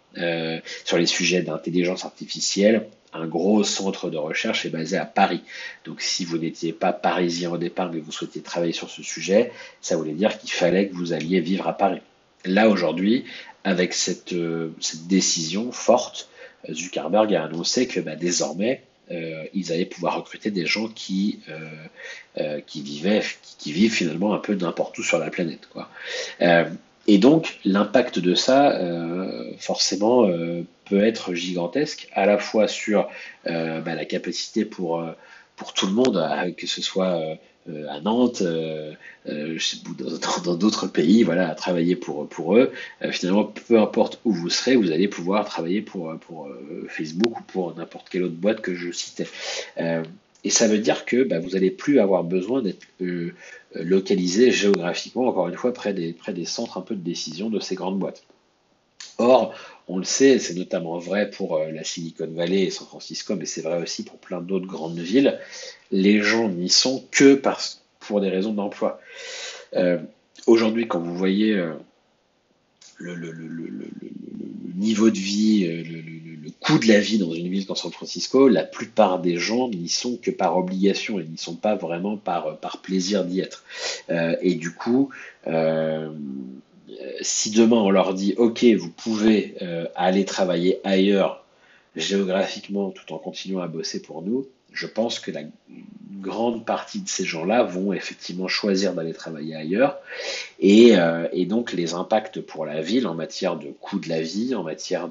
sur 0.84 0.98
les 0.98 1.06
sujets 1.06 1.42
d'intelligence 1.42 2.04
artificielle, 2.04 2.86
un 3.14 3.26
gros 3.26 3.62
centre 3.64 4.10
de 4.10 4.16
recherche 4.16 4.66
est 4.66 4.70
basé 4.70 4.96
à 4.96 5.06
Paris. 5.06 5.42
Donc 5.84 6.00
si 6.00 6.24
vous 6.24 6.36
n'étiez 6.36 6.72
pas 6.72 6.92
parisien 6.92 7.50
au 7.50 7.56
départ 7.56 7.90
mais 7.92 8.00
vous 8.00 8.12
souhaitiez 8.12 8.42
travailler 8.42 8.72
sur 8.72 8.90
ce 8.90 9.02
sujet, 9.02 9.52
ça 9.80 9.96
voulait 9.96 10.12
dire 10.12 10.36
qu'il 10.38 10.50
fallait 10.50 10.88
que 10.88 10.94
vous 10.94 11.12
alliez 11.12 11.40
vivre 11.40 11.68
à 11.68 11.76
Paris. 11.76 12.00
Là 12.44 12.68
aujourd'hui, 12.68 13.24
avec 13.62 13.94
cette, 13.94 14.34
euh, 14.34 14.74
décision 15.06 15.72
forte, 15.72 16.28
Zuckerberg 16.70 17.34
a 17.34 17.44
annoncé 17.44 17.86
que 17.86 18.00
bah, 18.00 18.16
désormais, 18.16 18.82
euh, 19.10 19.44
ils 19.54 19.72
allaient 19.72 19.84
pouvoir 19.84 20.16
recruter 20.16 20.50
des 20.50 20.66
gens 20.66 20.88
qui, 20.88 21.40
euh, 22.38 22.60
qui, 22.66 22.82
vivaient, 22.82 23.22
qui, 23.58 23.72
vivent 23.72 23.92
finalement 23.92 24.34
un 24.34 24.38
peu 24.38 24.54
n'importe 24.54 24.98
où 24.98 25.02
sur 25.02 25.18
la 25.18 25.30
planète. 25.30 25.68
Quoi. 25.72 25.88
Et 27.06 27.18
donc, 27.18 27.58
l'impact 27.66 28.18
de 28.18 28.34
ça, 28.34 28.80
forcément, 29.58 30.26
peut 30.84 31.02
être 31.04 31.34
gigantesque, 31.34 32.08
à 32.12 32.26
la 32.26 32.38
fois 32.38 32.68
sur 32.68 33.08
euh, 33.46 33.80
bah, 33.80 33.94
la 33.94 34.04
capacité 34.04 34.64
pour, 34.64 35.04
pour 35.56 35.72
tout 35.72 35.86
le 35.86 35.92
monde, 35.92 36.54
que 36.56 36.66
ce 36.66 36.82
soit 36.82 37.20
à 37.88 38.00
Nantes, 38.00 38.42
dans 39.24 40.54
d'autres 40.54 40.86
pays, 40.86 41.22
voilà, 41.22 41.50
à 41.50 41.54
travailler 41.54 41.96
pour, 41.96 42.28
pour 42.28 42.56
eux. 42.56 42.72
finalement, 43.10 43.44
peu 43.44 43.78
importe 43.78 44.20
où 44.24 44.32
vous 44.32 44.50
serez, 44.50 44.76
vous 44.76 44.92
allez 44.92 45.08
pouvoir 45.08 45.46
travailler 45.46 45.80
pour, 45.80 46.14
pour 46.18 46.48
Facebook 46.88 47.40
ou 47.40 47.42
pour 47.44 47.74
n'importe 47.74 48.10
quelle 48.10 48.24
autre 48.24 48.34
boîte 48.34 48.60
que 48.60 48.74
je 48.74 48.92
citais. 48.92 49.26
Et 50.44 50.50
ça 50.50 50.68
veut 50.68 50.78
dire 50.78 51.06
que 51.06 51.24
bah, 51.24 51.38
vous 51.38 51.50
n'allez 51.50 51.70
plus 51.70 51.98
avoir 51.98 52.22
besoin 52.22 52.60
d'être 52.60 52.86
euh, 53.00 53.32
localisé 53.74 54.50
géographiquement, 54.50 55.26
encore 55.26 55.48
une 55.48 55.56
fois, 55.56 55.72
près 55.72 55.94
des, 55.94 56.12
près 56.12 56.34
des 56.34 56.44
centres 56.44 56.76
un 56.76 56.82
peu 56.82 56.94
de 56.94 57.00
décision 57.00 57.48
de 57.48 57.58
ces 57.60 57.74
grandes 57.74 57.98
boîtes. 57.98 58.22
Or, 59.18 59.54
on 59.88 59.98
le 59.98 60.04
sait, 60.04 60.38
c'est 60.38 60.54
notamment 60.54 60.98
vrai 60.98 61.30
pour 61.30 61.56
euh, 61.56 61.70
la 61.70 61.84
Silicon 61.84 62.28
Valley 62.28 62.62
et 62.62 62.70
San 62.70 62.86
Francisco, 62.86 63.36
mais 63.36 63.46
c'est 63.46 63.62
vrai 63.62 63.82
aussi 63.82 64.04
pour 64.04 64.18
plein 64.18 64.40
d'autres 64.40 64.66
grandes 64.66 64.98
villes, 64.98 65.38
les 65.90 66.20
gens 66.20 66.48
n'y 66.48 66.68
sont 66.68 67.04
que 67.10 67.40
pour 68.00 68.20
des 68.20 68.30
raisons 68.30 68.52
d'emploi. 68.52 69.00
Euh, 69.74 69.98
aujourd'hui, 70.46 70.88
quand 70.88 71.00
vous 71.00 71.16
voyez 71.16 71.54
le, 72.96 73.14
le, 73.14 73.32
niveau 74.76 75.10
de 75.10 75.18
vie, 75.18 75.66
le, 75.84 76.14
coût 76.64 76.78
de 76.78 76.88
la 76.88 76.98
vie 76.98 77.18
dans 77.18 77.32
une 77.32 77.48
ville 77.48 77.66
comme 77.66 77.76
San 77.76 77.92
Francisco, 77.92 78.48
la 78.48 78.64
plupart 78.64 79.20
des 79.20 79.36
gens 79.36 79.68
n'y 79.68 79.90
sont 79.90 80.16
que 80.16 80.30
par 80.30 80.56
obligation 80.56 81.20
et 81.20 81.24
n'y 81.24 81.36
sont 81.36 81.56
pas 81.56 81.74
vraiment 81.74 82.16
par, 82.16 82.58
plaisir 82.82 83.24
d'y 83.24 83.40
être. 83.40 83.64
Euh, 84.08 84.34
et 84.40 84.54
du 84.54 84.72
coup, 84.72 85.10
euh, 85.46 86.08
si 87.20 87.50
demain 87.50 87.76
on 87.76 87.90
leur 87.90 88.14
dit 88.14 88.34
OK, 88.36 88.64
vous 88.64 88.90
pouvez 88.90 89.54
euh, 89.62 89.86
aller 89.94 90.24
travailler 90.24 90.80
ailleurs 90.84 91.44
géographiquement 91.96 92.90
tout 92.90 93.12
en 93.12 93.18
continuant 93.18 93.60
à 93.60 93.68
bosser 93.68 94.02
pour 94.02 94.22
nous, 94.22 94.48
je 94.72 94.86
pense 94.86 95.20
que 95.20 95.30
la 95.30 95.42
grande 96.20 96.64
partie 96.64 97.00
de 97.00 97.08
ces 97.08 97.24
gens-là 97.24 97.62
vont 97.62 97.92
effectivement 97.92 98.48
choisir 98.48 98.94
d'aller 98.94 99.12
travailler 99.12 99.54
ailleurs. 99.54 99.98
Et, 100.58 100.96
euh, 100.96 101.28
donc 101.44 101.72
les 101.72 101.94
impacts 101.94 102.40
pour 102.40 102.66
la 102.66 102.80
ville 102.80 103.06
en 103.06 103.14
matière 103.14 103.56
de 103.56 103.68
coût 103.68 103.98
de 104.00 104.08
la 104.08 104.22
vie, 104.22 104.54
en 104.54 104.62
matière 104.62 105.08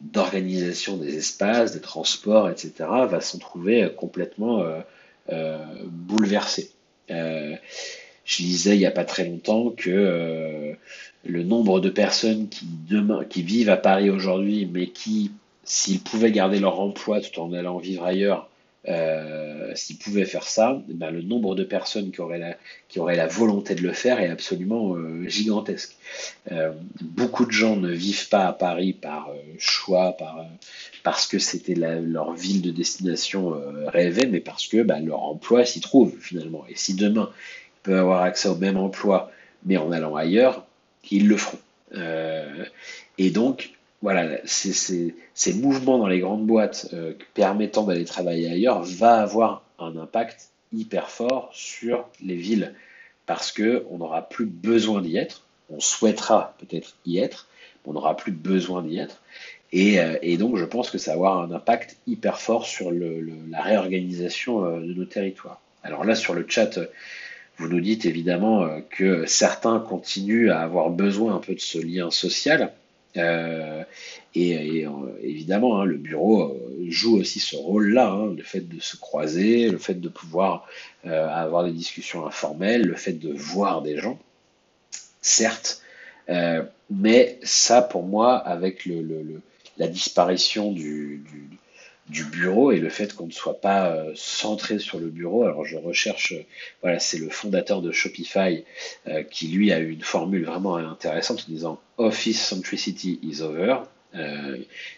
d'organisation 0.00 0.96
des 0.96 1.16
espaces, 1.16 1.72
des 1.72 1.80
transports, 1.80 2.48
etc., 2.48 2.72
va 2.78 3.20
s'en 3.20 3.38
trouver 3.38 3.88
complètement 3.96 4.62
euh, 4.62 4.80
euh, 5.30 5.58
bouleversé. 5.84 6.70
Euh, 7.10 7.54
je 8.24 8.42
disais 8.42 8.74
il 8.74 8.78
n'y 8.78 8.86
a 8.86 8.90
pas 8.90 9.04
très 9.04 9.24
longtemps 9.24 9.70
que 9.70 9.90
euh, 9.90 10.72
le 11.28 11.42
nombre 11.42 11.80
de 11.80 11.90
personnes 11.90 12.48
qui, 12.48 13.42
vivent 13.42 13.70
à 13.70 13.76
Paris 13.76 14.10
aujourd'hui, 14.10 14.68
mais 14.70 14.88
qui, 14.88 15.32
s'ils 15.64 16.00
pouvaient 16.00 16.32
garder 16.32 16.58
leur 16.58 16.80
emploi 16.80 17.20
tout 17.20 17.40
en 17.40 17.52
allant 17.52 17.78
vivre 17.78 18.04
ailleurs, 18.04 18.48
euh, 18.88 19.72
s'ils 19.74 19.98
pouvaient 19.98 20.24
faire 20.24 20.44
ça, 20.44 20.80
ben, 20.88 21.10
le 21.10 21.20
nombre 21.20 21.56
de 21.56 21.64
personnes 21.64 22.12
qui 22.12 22.20
auraient 22.20 22.38
la, 22.38 23.26
volonté 23.26 23.74
de 23.74 23.82
le 23.82 23.92
faire 23.92 24.20
est 24.20 24.28
absolument 24.28 24.94
euh, 24.94 25.26
gigantesque. 25.26 25.96
Euh, 26.52 26.72
beaucoup 27.00 27.46
de 27.46 27.50
gens 27.50 27.74
ne 27.76 27.90
vivent 27.90 28.28
pas 28.28 28.46
à 28.46 28.52
Paris 28.52 28.92
par 28.92 29.28
choix, 29.58 30.12
par, 30.12 30.46
parce 31.02 31.26
que 31.26 31.40
c'était 31.40 31.74
leur 31.74 32.34
ville 32.34 32.62
de 32.62 32.70
destination 32.70 33.54
rêvée, 33.88 34.26
mais 34.26 34.40
parce 34.40 34.68
que 34.68 34.82
bah, 34.82 35.00
leur 35.00 35.22
emploi 35.22 35.64
s'y 35.64 35.80
trouve 35.80 36.14
finalement. 36.20 36.64
Et 36.68 36.76
si 36.76 36.94
demain 36.94 37.30
ils 37.32 37.82
peuvent 37.82 37.98
avoir 37.98 38.22
accès 38.22 38.48
au 38.48 38.56
même 38.56 38.76
emploi, 38.76 39.32
mais 39.64 39.76
en 39.76 39.90
allant 39.90 40.14
ailleurs, 40.14 40.65
ils 41.10 41.28
le 41.28 41.36
feront. 41.36 41.58
et 43.18 43.30
donc, 43.30 43.76
voilà, 44.02 44.38
ces 44.44 45.54
mouvements 45.54 45.98
dans 45.98 46.06
les 46.06 46.20
grandes 46.20 46.46
boîtes 46.46 46.88
euh, 46.92 47.14
permettant 47.34 47.84
d'aller 47.84 48.04
travailler 48.04 48.50
ailleurs 48.50 48.82
va 48.82 49.20
avoir 49.20 49.62
un 49.78 49.96
impact 49.96 50.50
hyper 50.72 51.10
fort 51.10 51.50
sur 51.52 52.06
les 52.22 52.36
villes 52.36 52.74
parce 53.24 53.52
qu'on 53.52 53.98
n'aura 53.98 54.28
plus 54.28 54.46
besoin 54.46 55.00
d'y 55.00 55.16
être. 55.16 55.42
On 55.70 55.80
souhaitera 55.80 56.54
peut-être 56.58 56.96
y 57.06 57.18
être, 57.18 57.48
mais 57.84 57.90
on 57.90 57.94
n'aura 57.94 58.16
plus 58.16 58.32
besoin 58.32 58.82
d'y 58.82 58.98
être. 58.98 59.20
Euh, 59.74 60.18
et, 60.22 60.36
donc, 60.36 60.56
je 60.56 60.64
pense 60.64 60.90
que 60.90 60.98
ça 60.98 61.12
va 61.12 61.14
avoir 61.16 61.38
un 61.40 61.50
impact 61.50 61.96
hyper 62.06 62.38
fort 62.40 62.66
sur 62.66 62.92
la 62.92 63.62
réorganisation 63.62 64.64
euh, 64.64 64.80
de 64.80 64.94
nos 64.94 65.04
territoires. 65.04 65.60
Alors 65.82 66.04
là, 66.04 66.14
sur 66.14 66.34
le 66.34 66.44
chat, 66.48 66.78
vous 67.58 67.68
nous 67.68 67.80
dites 67.80 68.04
évidemment 68.04 68.64
euh, 68.64 68.80
que 68.90 69.26
certains 69.26 69.80
continuent 69.80 70.50
à 70.50 70.60
avoir 70.60 70.90
besoin 70.90 71.34
un 71.34 71.38
peu 71.38 71.54
de 71.54 71.60
ce 71.60 71.78
lien 71.78 72.10
social. 72.10 72.72
et, 74.34 74.86
évidemment, 75.22 75.80
hein, 75.80 75.84
le 75.86 75.96
bureau 75.96 76.54
joue 76.88 77.16
aussi 77.16 77.40
ce 77.40 77.56
rôle-là, 77.56 78.10
hein, 78.10 78.34
le 78.36 78.42
fait 78.42 78.60
de 78.60 78.78
se 78.78 78.98
croiser, 78.98 79.70
le 79.70 79.78
fait 79.78 79.94
de 79.94 80.08
pouvoir 80.10 80.66
avoir 81.04 81.64
des 81.64 81.72
discussions 81.72 82.26
informelles, 82.26 82.82
le 82.82 82.94
fait 82.94 83.14
de 83.14 83.32
voir 83.32 83.80
des 83.80 83.96
gens, 83.96 84.18
certes, 85.22 85.80
mais 86.90 87.38
ça, 87.42 87.80
pour 87.80 88.02
moi, 88.02 88.36
avec 88.36 88.84
le, 88.84 89.40
la 89.78 89.88
disparition 89.88 90.72
du, 90.72 91.22
bureau 92.08 92.72
et 92.72 92.78
le 92.78 92.88
fait 92.88 93.14
qu'on 93.14 93.26
ne 93.26 93.32
soit 93.32 93.60
pas 93.60 93.88
euh, 93.88 94.12
centré 94.14 94.78
sur 94.78 94.98
le 94.98 95.08
bureau. 95.08 95.44
Alors 95.44 95.64
je 95.64 95.76
recherche, 95.76 96.32
euh, 96.32 96.44
voilà, 96.82 96.98
c'est 96.98 97.18
le 97.18 97.28
fondateur 97.28 97.82
de 97.82 97.90
Shopify 97.92 98.64
euh, 99.08 99.22
qui 99.22 99.48
lui 99.48 99.72
a 99.72 99.78
eu 99.78 99.90
une 99.90 100.02
formule 100.02 100.44
vraiment 100.44 100.76
intéressante 100.76 101.44
en 101.48 101.52
disant 101.52 101.80
Office 101.98 102.40
centricity 102.40 103.18
is 103.22 103.42
over. 103.42 103.78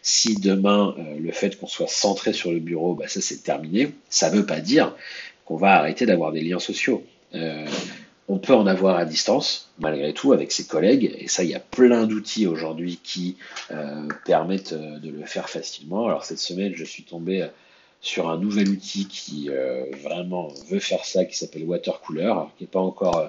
si 0.02 0.36
demain 0.36 0.94
le 1.18 1.32
fait 1.32 1.58
qu'on 1.58 1.66
soit 1.66 1.88
centré 1.88 2.32
sur 2.32 2.52
le 2.52 2.60
bureau, 2.60 2.94
bah, 2.94 3.08
ça 3.08 3.20
c'est 3.20 3.42
terminé, 3.42 3.90
ça 4.08 4.30
ne 4.30 4.36
veut 4.36 4.46
pas 4.46 4.60
dire 4.60 4.94
qu'on 5.44 5.56
va 5.56 5.72
arrêter 5.74 6.06
d'avoir 6.06 6.30
des 6.30 6.40
liens 6.40 6.60
sociaux. 6.60 7.04
On 8.30 8.38
peut 8.38 8.54
en 8.54 8.66
avoir 8.66 8.96
à 8.96 9.06
distance, 9.06 9.70
malgré 9.78 10.12
tout, 10.12 10.34
avec 10.34 10.52
ses 10.52 10.66
collègues, 10.66 11.16
et 11.18 11.28
ça, 11.28 11.44
il 11.44 11.50
y 11.50 11.54
a 11.54 11.60
plein 11.60 12.06
d'outils 12.06 12.46
aujourd'hui 12.46 13.00
qui 13.02 13.38
euh, 13.70 14.06
permettent 14.26 14.74
euh, 14.74 14.98
de 14.98 15.08
le 15.08 15.24
faire 15.24 15.48
facilement. 15.48 16.04
Alors 16.04 16.24
cette 16.24 16.38
semaine, 16.38 16.74
je 16.76 16.84
suis 16.84 17.04
tombé 17.04 17.42
euh, 17.42 17.48
sur 18.02 18.28
un 18.28 18.36
nouvel 18.36 18.68
outil 18.68 19.08
qui 19.08 19.50
vraiment 20.04 20.52
veut 20.70 20.78
faire 20.78 21.04
ça, 21.04 21.24
qui 21.24 21.36
s'appelle 21.36 21.64
Watercooler, 21.64 22.32
qui 22.56 22.62
n'est 22.62 22.68
pas 22.68 22.78
encore 22.78 23.28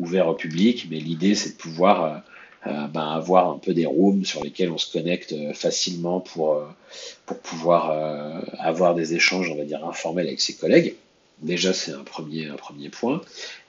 ouvert 0.00 0.26
au 0.26 0.34
public, 0.34 0.88
mais 0.90 0.98
l'idée, 0.98 1.36
c'est 1.36 1.50
de 1.50 1.56
pouvoir 1.56 2.22
ben, 2.64 3.12
avoir 3.12 3.48
un 3.48 3.58
peu 3.58 3.74
des 3.74 3.86
rooms 3.86 4.24
sur 4.24 4.42
lesquels 4.42 4.72
on 4.72 4.76
se 4.76 4.90
connecte 4.90 5.36
facilement 5.54 6.18
pour, 6.18 6.60
pour 7.26 7.38
pouvoir 7.38 8.42
avoir 8.58 8.96
des 8.96 9.14
échanges, 9.14 9.50
on 9.52 9.56
va 9.56 9.62
dire, 9.62 9.86
informels 9.86 10.26
avec 10.26 10.40
ses 10.40 10.56
collègues. 10.56 10.96
Déjà, 11.42 11.72
c'est 11.72 11.92
un 11.92 12.02
premier, 12.02 12.50
point, 12.90 13.20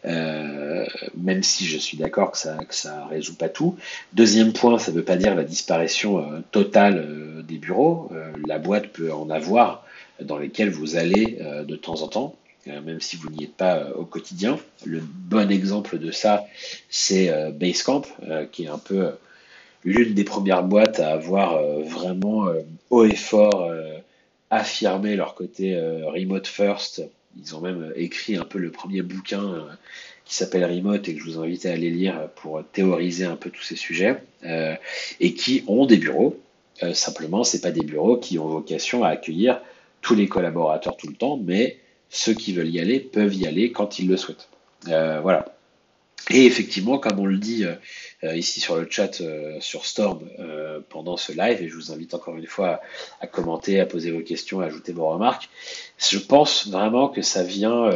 euh, 0.06 0.86
même 1.16 1.44
si 1.44 1.66
je 1.66 1.78
suis 1.78 1.98
d'accord 1.98 2.32
que 2.32 2.38
ça 2.38 2.56
ne 2.56 2.64
ça 2.72 3.06
résout 3.06 3.36
pas 3.36 3.50
tout. 3.50 3.78
Deuxième 4.14 4.54
point, 4.54 4.80
ça 4.80 4.92
ne 4.92 4.98
veut 4.98 5.04
pas 5.04 5.18
dire 5.18 5.36
la 5.36 5.44
disparition 5.44 6.18
euh, 6.20 6.40
totale 6.52 6.98
euh, 6.98 7.44
des 7.44 7.58
bureaux. 7.58 8.12
la 8.48 8.58
boîte 8.58 8.88
peut 8.88 9.14
en 9.14 9.30
avoir 9.30 9.86
dans 10.20 10.38
lesquels 10.38 10.72
vous 10.72 10.96
allez 10.96 11.40
de 11.66 11.76
temps 11.76 12.02
en 12.02 12.08
temps, 12.08 12.36
même 12.68 13.00
si 13.00 13.16
vous 13.16 13.30
n'y 13.30 13.46
êtes 13.46 13.56
pas 13.56 13.88
au 13.96 14.04
quotidien. 14.04 14.60
Le 14.86 15.02
bon 15.02 15.50
exemple 15.50 15.98
de 15.98 16.12
ça, 16.12 16.46
c'est 16.90 17.32
Basecamp, 17.54 18.04
qui 18.52 18.66
est 18.66 18.68
un 18.68 18.78
peu 18.78 19.12
l'une 19.84 20.14
des 20.14 20.26
premières 20.26 20.64
boîtes 20.64 21.00
à 21.00 21.12
avoir 21.12 21.64
vraiment 21.84 22.50
haut 22.90 23.06
et 23.06 23.16
fort 23.16 23.72
affirmé 24.50 25.16
leur 25.16 25.34
côté 25.34 25.80
remote 25.80 26.46
first 26.46 27.02
ils 27.38 27.56
ont 27.56 27.62
même 27.62 27.94
écrit 27.96 28.36
un 28.36 28.46
peu 28.46 28.60
le 28.60 28.72
premier 28.72 29.02
bouquin 29.02 29.44
euh, 29.44 29.62
qui 30.26 30.36
s'appelle 30.36 30.66
Remote 30.66 31.08
et 31.08 31.16
que 31.16 31.20
je 31.20 31.26
vous 31.26 31.40
invite 31.40 31.66
à 31.66 31.72
aller 31.72 31.90
lire 31.90 32.30
pour 32.36 32.64
théoriser 32.72 33.26
un 33.26 33.36
peu 33.36 33.50
tous 33.50 33.64
ces 33.64 33.76
sujets 33.76 34.22
euh, 34.46 34.76
et 35.20 35.34
qui 35.34 35.64
ont 35.68 35.86
des 35.86 35.98
bureaux. 35.98 36.40
Euh, 36.84 36.94
simplement, 36.94 37.44
c'est 37.44 37.62
pas 37.62 37.72
des 37.72 37.84
bureaux 37.84 38.18
qui 38.18 38.40
ont 38.40 38.48
vocation 38.48 39.04
à 39.04 39.10
accueillir 39.10 39.62
tous 40.02 40.16
les 40.16 40.28
collaborateurs 40.28 40.96
tout 40.96 41.08
le 41.08 41.16
temps, 41.16 41.38
mais 41.38 41.78
ceux 42.10 42.34
qui 42.34 42.54
veulent 42.54 42.70
y 42.70 42.80
aller 42.80 43.00
peuvent 43.00 43.36
y 43.36 43.46
aller 43.46 43.72
quand 43.72 44.00
ils 44.00 44.08
le 44.08 44.18
souhaitent. 44.18 44.50
voilà. 44.86 45.59
Et 46.30 46.46
effectivement, 46.46 47.00
comme 47.00 47.20
on 47.20 47.26
le 47.26 47.38
dit 47.38 47.66
euh, 47.66 47.74
euh, 48.24 48.36
ici 48.36 48.60
sur 48.60 48.76
le 48.76 48.88
chat 48.90 49.22
euh, 49.22 49.58
sur 49.60 49.86
Storm 49.86 50.20
pendant 50.90 51.18
ce 51.18 51.32
live, 51.32 51.62
et 51.62 51.68
je 51.68 51.76
vous 51.76 51.92
invite 51.92 52.14
encore 52.14 52.36
une 52.36 52.46
fois 52.46 52.82
à, 53.22 53.28
commenter, 53.28 53.80
à 53.80 53.86
poser 53.86 54.12
vos 54.12 54.22
questions, 54.22 54.60
à 54.62 54.66
ajouter 54.66 54.92
vos 54.92 55.10
remarques, 55.10 55.50
je 55.98 56.18
pense 56.18 56.68
vraiment 56.68 57.10
que 57.10 57.22
ça 57.22 57.44
vient 57.44 57.90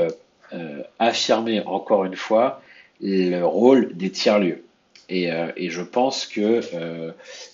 affirmer 0.99 1.61
encore 1.61 2.05
une 2.05 2.15
fois 2.15 2.61
le 3.01 3.41
rôle 3.43 3.95
des 3.95 4.11
tiers-lieux. 4.11 4.63
Et, 5.09 5.29
je 5.69 5.81
pense 5.81 6.25
que 6.25 6.61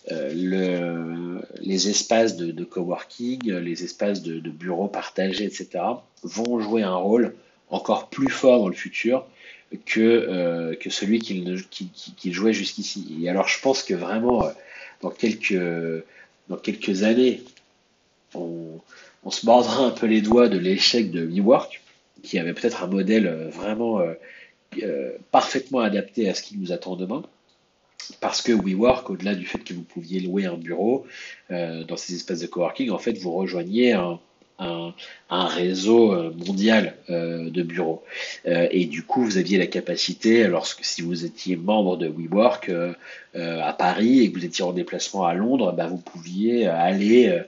les 0.09 1.89
espaces 1.89 2.35
de, 2.35 2.63
coworking, 2.63 3.51
les 3.53 3.83
espaces 3.83 4.21
de, 4.21 4.39
de 4.39 4.49
bureaux 4.49 4.87
partagés, 4.87 5.45
etc., 5.45 5.69
vont 6.23 6.59
jouer 6.59 6.83
un 6.83 6.95
rôle 6.95 7.35
encore 7.69 8.09
plus 8.09 8.29
fort 8.29 8.59
dans 8.59 8.67
le 8.67 8.75
futur 8.75 9.25
que, 9.85 9.99
euh, 9.99 10.75
que 10.75 10.89
celui 10.89 11.19
qu'il 11.19 11.63
qui, 11.69 12.33
jouait 12.33 12.53
jusqu'ici. 12.53 13.19
Et 13.21 13.29
alors 13.29 13.47
je 13.47 13.59
pense 13.61 13.83
que 13.83 13.93
vraiment, 13.93 14.45
euh, 14.45 14.51
dans 15.01 15.11
quelques, 15.11 15.59
dans 16.47 16.57
quelques 16.57 17.03
années, 17.03 17.43
on, 18.33 18.79
on, 19.23 19.31
se 19.31 19.45
mordra 19.45 19.85
un 19.85 19.91
peu 19.91 20.07
les 20.07 20.21
doigts 20.21 20.49
de 20.49 20.57
l'échec 20.57 21.11
de 21.11 21.25
WeWork, 21.25 21.81
qui 22.23 22.39
avait 22.39 22.53
peut-être 22.53 22.83
un 22.83 22.87
modèle 22.87 23.27
euh, 23.27 23.49
vraiment 23.49 24.01
parfaitement 25.31 25.79
adapté 25.79 26.29
à 26.29 26.33
ce 26.33 26.43
qui 26.43 26.57
nous 26.57 26.71
attend 26.71 26.95
demain. 26.95 27.23
Parce 28.21 28.41
que 28.41 28.51
WeWork, 28.51 29.09
au-delà 29.09 29.35
du 29.35 29.45
fait 29.45 29.59
que 29.59 29.73
vous 29.73 29.83
pouviez 29.83 30.19
louer 30.19 30.45
un 30.45 30.57
bureau 30.57 31.05
dans 31.49 31.97
ces 31.97 32.15
espaces 32.15 32.39
de 32.39 32.47
coworking, 32.47 32.89
en 32.89 32.97
fait, 32.97 33.13
vous 33.19 33.31
rejoignez 33.31 33.93
un, 33.93 34.19
un, 34.59 35.45
réseau 35.45 36.13
euh, 36.13 36.33
mondial 36.45 36.95
euh, 37.09 37.49
de 37.49 37.63
bureaux. 37.63 38.03
Euh, 38.45 38.67
et 38.71 38.85
du 38.85 39.03
coup, 39.03 39.23
vous 39.23 39.37
aviez 39.37 39.57
la 39.57 39.67
capacité, 39.67 40.47
lorsque 40.47 40.83
si 40.83 41.01
vous 41.01 41.25
étiez 41.25 41.55
membre 41.55 41.97
de 41.97 42.07
WeWork 42.07 42.71
à 43.35 43.73
Paris 43.73 44.21
et 44.21 44.31
que 44.31 44.37
vous 44.37 44.45
étiez 44.45 44.63
en 44.63 44.73
déplacement 44.73 45.25
à 45.25 45.33
Londres, 45.33 45.71
bah, 45.71 45.87
vous 45.87 45.97
pouviez 45.97 46.67
aller 46.67 47.41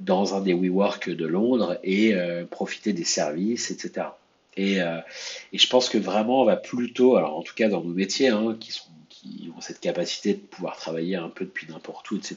dans 0.00 0.34
un 0.34 0.40
des 0.40 0.52
WeWork 0.52 1.10
de 1.10 1.26
Londres 1.26 1.78
et 1.84 2.14
profiter 2.50 2.92
des 2.92 3.04
services, 3.04 3.70
etc. 3.70 4.08
Et, 4.56 4.78
et, 4.78 5.58
je 5.58 5.68
pense 5.68 5.88
que 5.88 5.98
vraiment, 5.98 6.42
on 6.42 6.44
va 6.44 6.56
plutôt, 6.56 7.16
alors 7.16 7.38
en 7.38 7.42
tout 7.42 7.54
cas 7.54 7.68
dans 7.68 7.82
nos 7.82 7.94
métiers, 7.94 8.28
hein, 8.28 8.56
qui 8.58 8.72
sont 8.72 8.88
qui 9.08 9.50
ont 9.56 9.60
cette 9.60 9.80
capacité 9.80 10.34
de 10.34 10.38
pouvoir 10.38 10.76
travailler 10.76 11.16
un 11.16 11.28
peu 11.28 11.44
depuis 11.44 11.66
n'importe 11.68 12.08
où, 12.10 12.16
etc. 12.16 12.36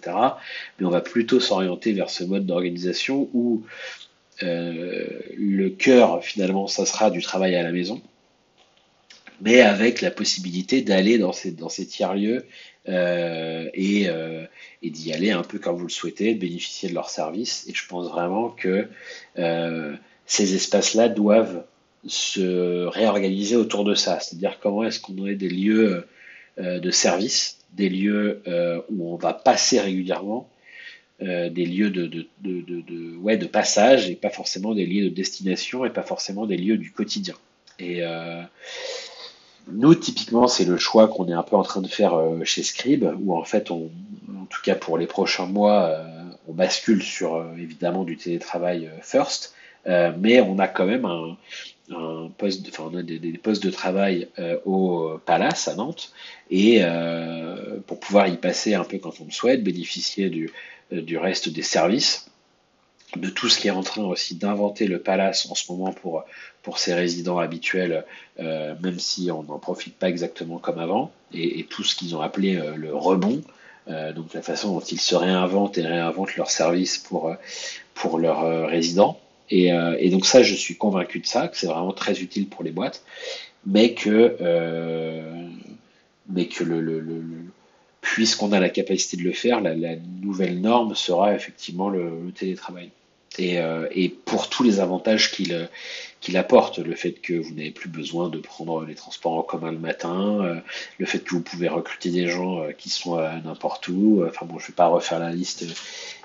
Mais 0.79 0.85
on 0.85 0.89
va 0.89 1.01
plutôt 1.01 1.39
s'orienter 1.39 1.93
vers 1.93 2.09
ce 2.09 2.23
mode 2.23 2.45
d'organisation 2.45 3.29
où 3.33 3.63
le 4.41 5.69
cœur, 5.69 6.23
finalement, 6.23 6.67
ça 6.67 6.85
sera 6.85 7.09
du 7.09 7.21
travail 7.21 7.55
à 7.55 7.63
la 7.63 7.71
maison, 7.71 8.01
mais 9.41 9.61
avec 9.61 10.01
la 10.01 10.11
possibilité 10.11 10.81
d'aller 10.81 11.17
dans 11.17 11.33
ces, 11.33 11.55
tiers-lieux 11.87 12.45
euh, 12.87 13.69
et, 13.73 14.07
euh, 14.07 14.45
et 14.81 14.89
d'y 14.89 15.13
aller 15.13 15.31
un 15.31 15.43
peu 15.43 15.59
comme 15.59 15.77
vous 15.77 15.87
le 15.87 15.89
souhaitez, 15.89 16.35
de 16.35 16.39
bénéficier 16.39 16.89
de 16.89 16.93
leurs 16.93 17.09
services. 17.09 17.65
Et 17.67 17.73
je 17.73 17.87
pense 17.87 18.07
vraiment 18.09 18.49
que 18.49 18.87
ces 20.25 20.55
espaces-là 20.55 21.09
doivent 21.09 21.65
se 22.07 22.85
réorganiser 22.85 23.55
autour 23.55 23.83
de 23.83 23.95
ça. 23.95 24.19
C'est-à-dire 24.19 24.59
comment 24.61 24.83
est-ce 24.83 24.99
qu'on 24.99 25.17
aurait 25.17 25.35
des 25.35 25.49
lieux 25.49 26.07
de 26.57 26.91
service, 26.91 27.59
des 27.73 27.89
lieux 27.89 28.43
où 28.89 29.11
on 29.11 29.15
va 29.15 29.33
passer 29.33 29.79
régulièrement, 29.79 30.49
euh, 31.23 31.51
des 31.51 31.67
lieux 31.67 31.91
de, 31.91 32.07
de, 32.07 32.25
de, 32.41 33.15
ouais, 33.17 33.37
de 33.37 33.45
passage 33.45 34.09
et 34.09 34.15
pas 34.15 34.31
forcément 34.31 34.73
des 34.73 34.87
lieux 34.87 35.03
de 35.03 35.13
destination 35.13 35.85
et 35.85 35.91
pas 35.91 36.01
forcément 36.01 36.47
des 36.47 36.57
lieux 36.57 36.77
du 36.77 36.91
quotidien. 36.91 37.35
Et 37.77 37.97
euh, 38.01 38.41
nous, 39.71 39.93
typiquement, 39.93 40.47
c'est 40.47 40.65
le 40.65 40.77
choix 40.77 41.07
qu'on 41.07 41.27
est 41.27 41.33
un 41.33 41.43
peu 41.43 41.55
en 41.55 41.61
train 41.61 41.81
de 41.81 41.87
faire 41.87 42.15
euh, 42.15 42.43
chez 42.43 42.63
Scribe, 42.63 43.05
où 43.21 43.37
en 43.37 43.43
fait, 43.43 43.69
on, 43.69 43.91
en 44.35 44.45
tout 44.49 44.61
cas 44.63 44.73
pour 44.73 44.97
les 44.97 45.05
prochains 45.05 45.45
mois, 45.45 45.95
on 46.47 46.53
bascule 46.53 47.03
sur 47.03 47.45
évidemment 47.55 48.03
du 48.03 48.17
télétravail 48.17 48.89
first, 49.03 49.53
mais 49.85 50.41
on 50.41 50.57
a 50.57 50.67
quand 50.67 50.87
même 50.87 51.05
un, 51.05 51.37
poste, 52.35 52.67
on 52.79 52.97
a 52.97 53.03
des, 53.03 53.19
des 53.19 53.37
postes 53.37 53.63
de 53.63 53.69
travail 53.69 54.27
au 54.65 55.19
Palace 55.25 55.67
à 55.67 55.75
Nantes, 55.75 56.11
et 56.49 56.81
pour 57.85 57.99
pouvoir 57.99 58.27
y 58.27 58.37
passer 58.37 58.73
un 58.73 58.83
peu 58.83 58.97
quand 58.97 59.21
on 59.21 59.25
le 59.25 59.31
souhaite, 59.31 59.63
bénéficier 59.63 60.29
du, 60.29 60.49
du 60.91 61.17
reste 61.17 61.49
des 61.49 61.61
services, 61.61 62.27
de 63.15 63.29
tout 63.29 63.49
ce 63.49 63.59
qui 63.59 63.67
est 63.67 63.71
en 63.71 63.83
train 63.83 64.03
aussi 64.03 64.35
d'inventer 64.35 64.87
le 64.87 64.99
palace 64.99 65.47
en 65.49 65.55
ce 65.55 65.71
moment 65.71 65.91
pour, 65.91 66.23
pour 66.63 66.79
ses 66.79 66.93
résidents 66.93 67.39
habituels, 67.39 68.05
euh, 68.39 68.73
même 68.81 68.99
si 68.99 69.29
on 69.31 69.43
n'en 69.43 69.59
profite 69.59 69.95
pas 69.95 70.09
exactement 70.09 70.57
comme 70.59 70.79
avant, 70.79 71.11
et, 71.33 71.65
tout 71.69 71.83
ce 71.83 71.95
qu'ils 71.95 72.15
ont 72.15 72.21
appelé 72.21 72.55
euh, 72.55 72.75
le 72.75 72.95
rebond, 72.95 73.41
donc 74.15 74.33
la 74.33 74.41
façon 74.41 74.73
dont 74.73 74.79
ils 74.79 75.01
se 75.01 75.15
réinventent 75.15 75.77
et 75.77 75.85
réinventent 75.85 76.37
leurs 76.37 76.51
services 76.51 76.97
pour, 76.97 77.35
pour 77.93 78.19
leurs 78.19 78.69
résidents. 78.69 79.19
Et, 79.49 79.69
et, 79.97 80.09
donc 80.09 80.25
ça, 80.25 80.43
je 80.43 80.53
suis 80.53 80.77
convaincu 80.77 81.19
de 81.19 81.25
ça, 81.25 81.49
que 81.49 81.57
c'est 81.57 81.67
vraiment 81.67 81.91
très 81.91 82.21
utile 82.21 82.47
pour 82.47 82.63
les 82.63 82.71
boîtes. 82.71 83.03
mais 83.65 83.93
que, 83.93 84.37
mais 86.29 86.45
que 86.45 86.63
le, 86.63 87.01
puisqu'on 88.01 88.51
a 88.51 88.59
la 88.59 88.69
capacité 88.69 89.17
de 89.17 89.23
le 89.23 89.33
faire, 89.33 89.61
la, 89.61 89.95
nouvelle 90.21 90.59
norme 90.59 90.95
sera 90.95 91.33
effectivement 91.33 91.89
le 91.89 92.31
télétravail. 92.35 92.91
Euh, 93.39 93.87
et, 93.91 94.09
pour 94.09 94.49
tous 94.49 94.63
les 94.63 94.79
avantages 94.79 95.31
qu'il 95.31 96.37
apporte, 96.37 96.79
le 96.79 96.95
fait 96.95 97.13
que 97.13 97.33
vous 97.33 97.53
n'avez 97.53 97.71
plus 97.71 97.89
besoin 97.89 98.29
de 98.29 98.37
prendre 98.39 98.83
les 98.85 98.95
transports 98.95 99.33
en 99.33 99.41
commun 99.41 99.71
le 99.71 99.79
matin, 99.79 100.43
euh, 100.43 100.55
le 100.97 101.05
fait 101.05 101.19
que 101.19 101.31
vous 101.31 101.41
pouvez 101.41 101.69
recruter 101.69 102.09
des 102.09 102.27
gens 102.27 102.61
euh, 102.61 102.71
qui 102.71 102.89
sont 102.89 103.17
n'importe 103.43 103.87
où, 103.87 104.23
enfin 104.27 104.45
bon, 104.45 104.59
je 104.59 104.65
ne 104.65 104.67
vais 104.67 104.75
pas 104.75 104.87
refaire 104.87 105.19
la 105.19 105.31
liste 105.31 105.65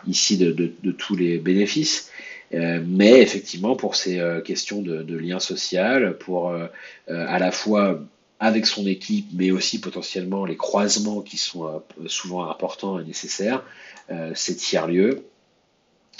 ici 0.06 0.36
de, 0.36 0.92
tous 0.92 1.16
les 1.16 1.38
bénéfices, 1.38 2.10
mais 2.52 3.20
effectivement 3.20 3.76
pour 3.76 3.96
ces 3.96 4.20
questions 4.44 4.82
de, 4.82 5.16
lien 5.16 5.40
social, 5.40 6.16
pour 6.18 6.52
à 7.08 7.38
la 7.38 7.50
fois 7.50 8.00
avec 8.38 8.66
son 8.66 8.86
équipe, 8.86 9.28
mais 9.32 9.50
aussi 9.50 9.80
potentiellement 9.80 10.44
les 10.44 10.56
croisements 10.56 11.22
qui 11.22 11.36
sont 11.38 11.82
souvent 12.06 12.50
importants 12.50 12.98
et 12.98 13.04
nécessaires, 13.04 13.62
ces 14.34 14.56
tiers-lieux, 14.56 15.24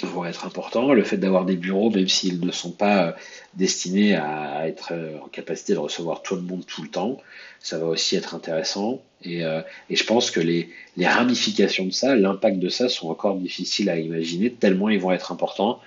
vont 0.05 0.25
être 0.25 0.45
importants. 0.45 0.93
Le 0.93 1.03
fait 1.03 1.17
d'avoir 1.17 1.45
des 1.45 1.55
bureaux, 1.55 1.89
même 1.89 2.07
s'ils 2.07 2.39
ne 2.39 2.51
sont 2.51 2.71
pas 2.71 3.07
euh, 3.07 3.11
destinés 3.55 4.15
à 4.15 4.67
être 4.67 4.89
euh, 4.91 5.17
en 5.23 5.27
capacité 5.27 5.73
de 5.73 5.79
recevoir 5.79 6.21
tout 6.21 6.35
le 6.35 6.41
monde 6.41 6.65
tout 6.65 6.83
le 6.83 6.89
temps, 6.89 7.17
ça 7.59 7.79
va 7.79 7.87
aussi 7.87 8.15
être 8.15 8.35
intéressant. 8.35 9.01
Et, 9.23 9.43
euh, 9.43 9.61
je 9.89 10.03
pense 10.03 10.29
que 10.29 10.39
les 10.39 10.69
ramifications 11.01 11.85
de 11.85 11.91
ça, 11.91 12.15
l'impact 12.15 12.59
de 12.59 12.69
ça 12.69 12.89
sont 12.89 13.09
encore 13.09 13.35
difficiles 13.37 13.89
à 13.89 13.97
imaginer, 13.97 14.51
tellement 14.51 14.89
ils 14.89 14.99
vont 14.99 15.11
être 15.11 15.31
importants 15.31 15.79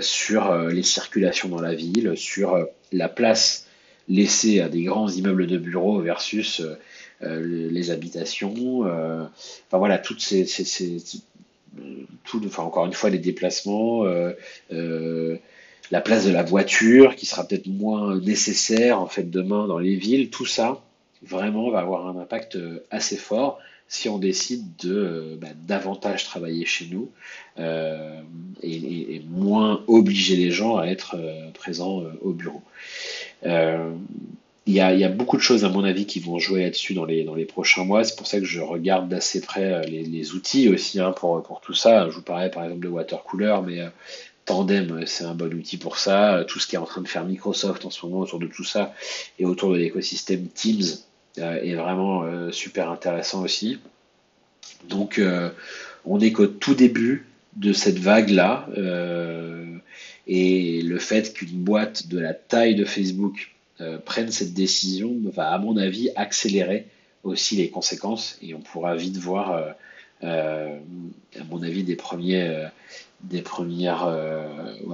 sur 0.00 0.54
les 0.68 0.82
circulations 0.82 1.50
dans 1.50 1.60
la 1.60 1.74
ville, 1.74 2.14
sur 2.16 2.66
la 2.92 3.10
place 3.10 3.65
laissée 4.08 4.60
à 4.60 4.68
des 4.68 4.82
grands 4.84 5.08
immeubles 5.08 5.46
de 5.46 5.58
bureaux 5.58 6.00
versus 6.00 6.62
les 7.20 7.90
habitations. 7.90 8.80
enfin 8.82 9.78
voilà, 9.78 9.98
toutes 9.98 10.20
ces, 10.20 10.44
ces, 10.44 10.98
tout, 12.24 12.42
enfin 12.44 12.62
encore 12.62 12.86
une 12.86 12.92
fois, 12.92 13.10
les 13.10 13.18
déplacements, 13.18 14.04
euh, 14.04 14.32
euh, 14.72 15.36
la 15.90 16.00
place 16.00 16.26
de 16.26 16.32
la 16.32 16.42
voiture 16.42 17.16
qui 17.16 17.26
sera 17.26 17.46
peut-être 17.46 17.66
moins 17.66 18.18
nécessaire 18.18 19.00
en 19.00 19.06
fait 19.06 19.30
demain 19.30 19.66
dans 19.66 19.78
les 19.78 19.94
villes, 19.94 20.30
tout 20.30 20.46
ça 20.46 20.82
vraiment 21.22 21.70
va 21.70 21.80
avoir 21.80 22.06
un 22.06 22.20
impact 22.20 22.56
euh, 22.56 22.84
assez 22.90 23.16
fort 23.16 23.58
si 23.88 24.08
on 24.08 24.18
décide 24.18 24.64
de 24.78 25.38
bah, 25.40 25.48
davantage 25.66 26.24
travailler 26.24 26.66
chez 26.66 26.86
nous 26.86 27.10
et, 28.62 29.22
moins 29.28 29.82
obliger 29.86 30.36
les 30.36 30.50
gens 30.50 30.76
à 30.76 30.86
être 30.86 31.16
présents 31.54 32.02
au 32.22 32.32
bureau 32.32 32.62
il 34.66 34.74
y, 34.74 34.80
a, 34.80 35.08
beaucoup 35.08 35.36
de 35.36 35.42
choses, 35.42 35.64
à 35.64 35.68
mon 35.68 35.84
avis, 35.84 36.06
qui 36.06 36.18
vont 36.18 36.40
jouer 36.40 36.64
là-dessus 36.64 36.92
dans 36.94 37.04
les, 37.04 37.44
prochains 37.44 37.84
mois. 37.84 38.02
C'est 38.02 38.16
pour 38.16 38.26
ça 38.26 38.40
que 38.40 38.44
je 38.44 38.60
regarde 38.60 39.08
d'assez 39.08 39.40
près 39.40 39.72
euh, 39.72 39.82
les, 39.82 40.32
outils 40.34 40.68
aussi 40.68 40.98
hein, 40.98 41.12
pour, 41.12 41.40
pour 41.44 41.60
tout 41.60 41.72
ça. 41.72 42.08
Je 42.10 42.16
vous 42.16 42.22
parlais 42.22 42.50
par 42.50 42.64
exemple 42.64 42.82
de 42.82 42.88
Watercooler, 42.88 43.58
mais 43.64 43.80
euh, 43.80 43.88
Tandem, 44.44 44.90
euh, 44.90 45.06
c'est 45.06 45.22
un 45.22 45.34
bon 45.34 45.54
outil 45.54 45.76
pour 45.76 45.98
ça. 45.98 46.44
Tout 46.48 46.58
ce 46.58 46.66
qui 46.66 46.74
est 46.74 46.78
en 46.78 46.84
train 46.84 47.00
de 47.00 47.06
faire 47.06 47.24
Microsoft 47.24 47.84
en 47.84 47.90
ce 47.90 48.04
moment 48.04 48.20
autour 48.20 48.40
de 48.40 48.48
tout 48.48 48.64
ça 48.64 48.92
et 49.38 49.44
autour 49.44 49.72
de 49.72 49.78
l'écosystème 49.78 50.48
Teams 50.48 50.82
est 51.38 51.74
vraiment 51.74 52.50
super 52.52 52.90
intéressant 52.90 53.42
aussi. 53.42 53.78
Donc, 54.88 55.20
on 56.04 56.20
est 56.20 56.32
qu'au 56.32 56.46
tout 56.46 56.74
début 56.74 57.26
de 57.56 57.72
cette 57.72 57.98
vague-là. 57.98 58.68
et 60.26 60.82
le 60.82 60.98
fait 60.98 61.32
qu'une 61.32 61.62
boîte 61.62 62.08
de 62.08 62.18
la 62.18 62.34
taille 62.34 62.74
de 62.74 62.84
Facebook 62.84 63.56
euh, 63.82 63.98
prennent 63.98 64.30
cette 64.30 64.54
décision 64.54 65.14
va, 65.24 65.50
à 65.50 65.58
mon 65.58 65.76
avis, 65.76 66.08
accélérer 66.16 66.86
aussi 67.24 67.56
les 67.56 67.68
conséquences 67.68 68.38
et 68.40 68.54
on 68.54 68.60
pourra 68.60 68.96
vite 68.96 69.18
voir, 69.18 69.52
euh, 69.52 69.70
euh, 70.24 70.78
à 71.38 71.44
mon 71.50 71.62
avis, 71.62 71.82
des 71.82 71.96
premiers, 71.96 72.68
des 73.22 73.42
premières, 73.42 74.06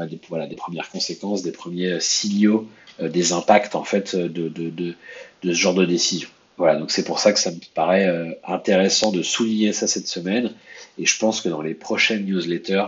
des, 0.08 0.20
voilà, 0.28 0.46
des 0.46 0.56
premières 0.56 0.88
conséquences, 0.90 1.42
des 1.42 1.52
premiers 1.52 2.00
signaux, 2.00 2.68
des 3.00 3.32
impacts 3.32 3.74
en 3.74 3.84
fait 3.84 4.16
de, 4.16 4.48
de, 4.48 4.70
de, 4.70 4.94
ce 5.42 5.52
genre 5.52 5.74
de 5.74 5.84
décision. 5.84 6.28
Voilà, 6.56 6.78
donc 6.78 6.90
c'est 6.90 7.04
pour 7.04 7.18
ça 7.18 7.32
que 7.32 7.38
ça 7.38 7.50
me 7.50 7.58
paraît 7.74 8.38
intéressant 8.46 9.10
de 9.10 9.22
souligner 9.22 9.72
ça 9.72 9.86
cette 9.86 10.06
semaine. 10.06 10.52
Et 10.98 11.06
je 11.06 11.18
pense 11.18 11.40
que 11.40 11.48
dans 11.48 11.62
les 11.62 11.74
prochaines 11.74 12.24
newsletters, 12.24 12.86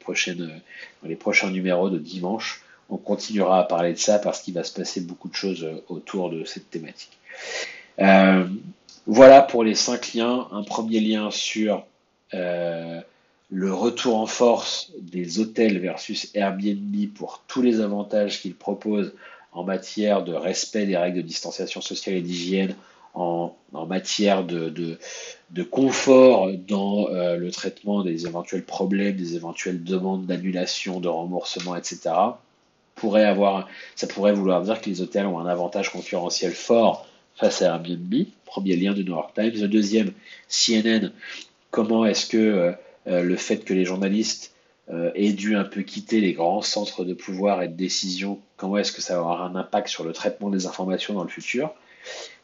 prochaines, 0.00 0.60
dans 1.02 1.08
les 1.08 1.16
prochains 1.16 1.50
numéros 1.50 1.90
de 1.90 1.98
dimanche, 1.98 2.62
on 2.90 2.96
continuera 2.96 3.60
à 3.60 3.64
parler 3.64 3.92
de 3.92 3.98
ça 3.98 4.18
parce 4.18 4.42
qu'il 4.42 4.54
va 4.54 4.64
se 4.64 4.72
passer 4.72 5.00
beaucoup 5.00 5.28
de 5.28 5.34
choses 5.34 5.64
euh, 5.64 5.82
autour 5.88 6.30
de 6.30 6.44
cette 6.44 6.70
thématique. 6.70 7.18
Euh, 7.98 8.46
voilà 9.06 9.42
pour 9.42 9.64
les 9.64 9.74
cinq 9.74 10.14
liens. 10.14 10.48
Un 10.52 10.62
premier 10.62 11.00
lien 11.00 11.30
sur 11.30 11.84
euh, 12.34 13.00
le 13.50 13.72
retour 13.72 14.16
en 14.16 14.26
force 14.26 14.92
des 15.00 15.40
hôtels 15.40 15.78
versus 15.78 16.30
Airbnb 16.34 16.94
pour 17.14 17.42
tous 17.48 17.62
les 17.62 17.80
avantages 17.80 18.40
qu'ils 18.40 18.54
proposent 18.54 19.14
en 19.52 19.64
matière 19.64 20.22
de 20.22 20.34
respect 20.34 20.86
des 20.86 20.96
règles 20.96 21.18
de 21.18 21.22
distanciation 21.22 21.80
sociale 21.80 22.16
et 22.16 22.20
d'hygiène, 22.20 22.74
en, 23.14 23.54
matière 23.88 24.44
de, 24.44 24.98
confort 25.70 26.50
dans 26.68 27.08
le 27.08 27.50
traitement 27.50 28.04
des 28.04 28.26
éventuels 28.26 28.64
problèmes, 28.64 29.16
des 29.16 29.34
éventuelles 29.34 29.82
demandes 29.82 30.26
d'annulation, 30.26 31.00
de 31.00 31.08
remboursement, 31.08 31.74
etc 31.74 32.12
pourrait 32.98 33.24
avoir, 33.24 33.68
ça 33.94 34.06
pourrait 34.06 34.32
vouloir 34.32 34.62
dire 34.62 34.80
que 34.80 34.90
les 34.90 35.00
hôtels 35.00 35.26
ont 35.26 35.38
un 35.38 35.46
avantage 35.46 35.90
concurrentiel 35.90 36.52
fort 36.52 37.06
face 37.36 37.62
à 37.62 37.66
Airbnb, 37.66 38.14
premier 38.44 38.76
lien 38.76 38.92
du 38.92 39.04
New 39.04 39.12
York 39.12 39.32
Times. 39.34 39.54
Le 39.54 39.68
deuxième, 39.68 40.12
CNN, 40.48 41.12
comment 41.70 42.04
est-ce 42.04 42.26
que 42.26 42.36
euh, 42.36 42.72
euh, 42.72 42.72
le 43.08 43.36
fait 43.36 43.64
que 43.64 43.74
les 43.74 43.84
journalistes 43.84 44.52
euh, 44.90 45.10
aient 45.14 45.32
dû 45.32 45.54
un 45.54 45.64
peu 45.64 45.82
quitter 45.82 46.18
les 46.18 46.32
grands 46.32 46.62
centres 46.62 47.04
de 47.04 47.12
pouvoir 47.12 47.62
et 47.62 47.68
de 47.68 47.74
décision, 47.74 48.38
comment 48.56 48.78
est-ce 48.78 48.90
que 48.90 49.02
ça 49.02 49.14
va 49.14 49.20
avoir 49.20 49.42
un 49.42 49.54
impact 49.54 49.88
sur 49.88 50.02
le 50.02 50.14
traitement 50.14 50.48
des 50.48 50.64
informations 50.64 51.12
dans 51.12 51.24
le 51.24 51.28
futur? 51.28 51.74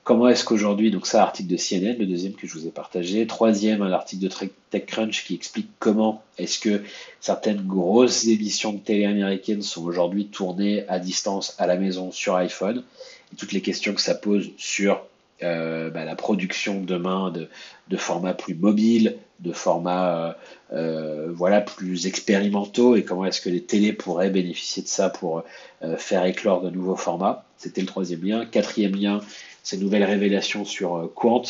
Comment 0.02 0.28
est-ce 0.28 0.44
qu'aujourd'hui, 0.44 0.90
donc 0.90 1.06
ça, 1.06 1.22
article 1.22 1.48
de 1.48 1.56
CNN, 1.56 1.96
le 1.98 2.04
deuxième 2.04 2.34
que 2.34 2.46
je 2.46 2.52
vous 2.52 2.66
ai 2.66 2.70
partagé. 2.70 3.26
Troisième, 3.26 3.80
un 3.80 3.92
article 3.92 4.24
de 4.24 4.30
TechCrunch 4.68 5.24
qui 5.24 5.34
explique 5.34 5.70
comment 5.78 6.22
est-ce 6.36 6.58
que 6.58 6.82
certaines 7.18 7.62
grosses 7.62 8.26
émissions 8.26 8.74
de 8.74 8.78
télé 8.78 9.06
américaines 9.06 9.62
sont 9.62 9.82
aujourd'hui 9.82 10.26
tournées 10.26 10.86
à 10.88 10.98
distance 10.98 11.54
à 11.56 11.66
la 11.66 11.76
maison 11.76 12.12
sur 12.12 12.34
iPhone. 12.36 12.84
Et 13.32 13.36
toutes 13.36 13.52
les 13.52 13.62
questions 13.62 13.94
que 13.94 14.02
ça 14.02 14.14
pose 14.14 14.50
sur 14.58 15.00
euh, 15.42 15.90
bah, 15.90 16.04
la 16.04 16.14
production 16.14 16.80
demain 16.80 17.32
de, 17.32 17.48
de 17.88 17.96
formats 17.96 18.34
plus 18.34 18.54
mobiles, 18.54 19.16
de 19.40 19.52
formats 19.52 20.16
euh, 20.16 20.32
euh, 20.72 21.32
voilà 21.34 21.60
plus 21.60 22.06
expérimentaux 22.06 22.94
et 22.94 23.02
comment 23.02 23.24
est-ce 23.24 23.40
que 23.40 23.50
les 23.50 23.62
télés 23.62 23.92
pourraient 23.92 24.30
bénéficier 24.30 24.84
de 24.84 24.88
ça 24.88 25.10
pour 25.10 25.42
faire 25.98 26.24
éclore 26.24 26.62
de 26.62 26.70
nouveaux 26.70 26.96
formats. 26.96 27.44
C'était 27.58 27.80
le 27.80 27.86
troisième 27.86 28.24
lien. 28.24 28.46
Quatrième 28.46 28.94
lien, 28.94 29.20
ces 29.62 29.76
nouvelles 29.76 30.04
révélations 30.04 30.64
sur 30.64 31.10
Quant, 31.14 31.42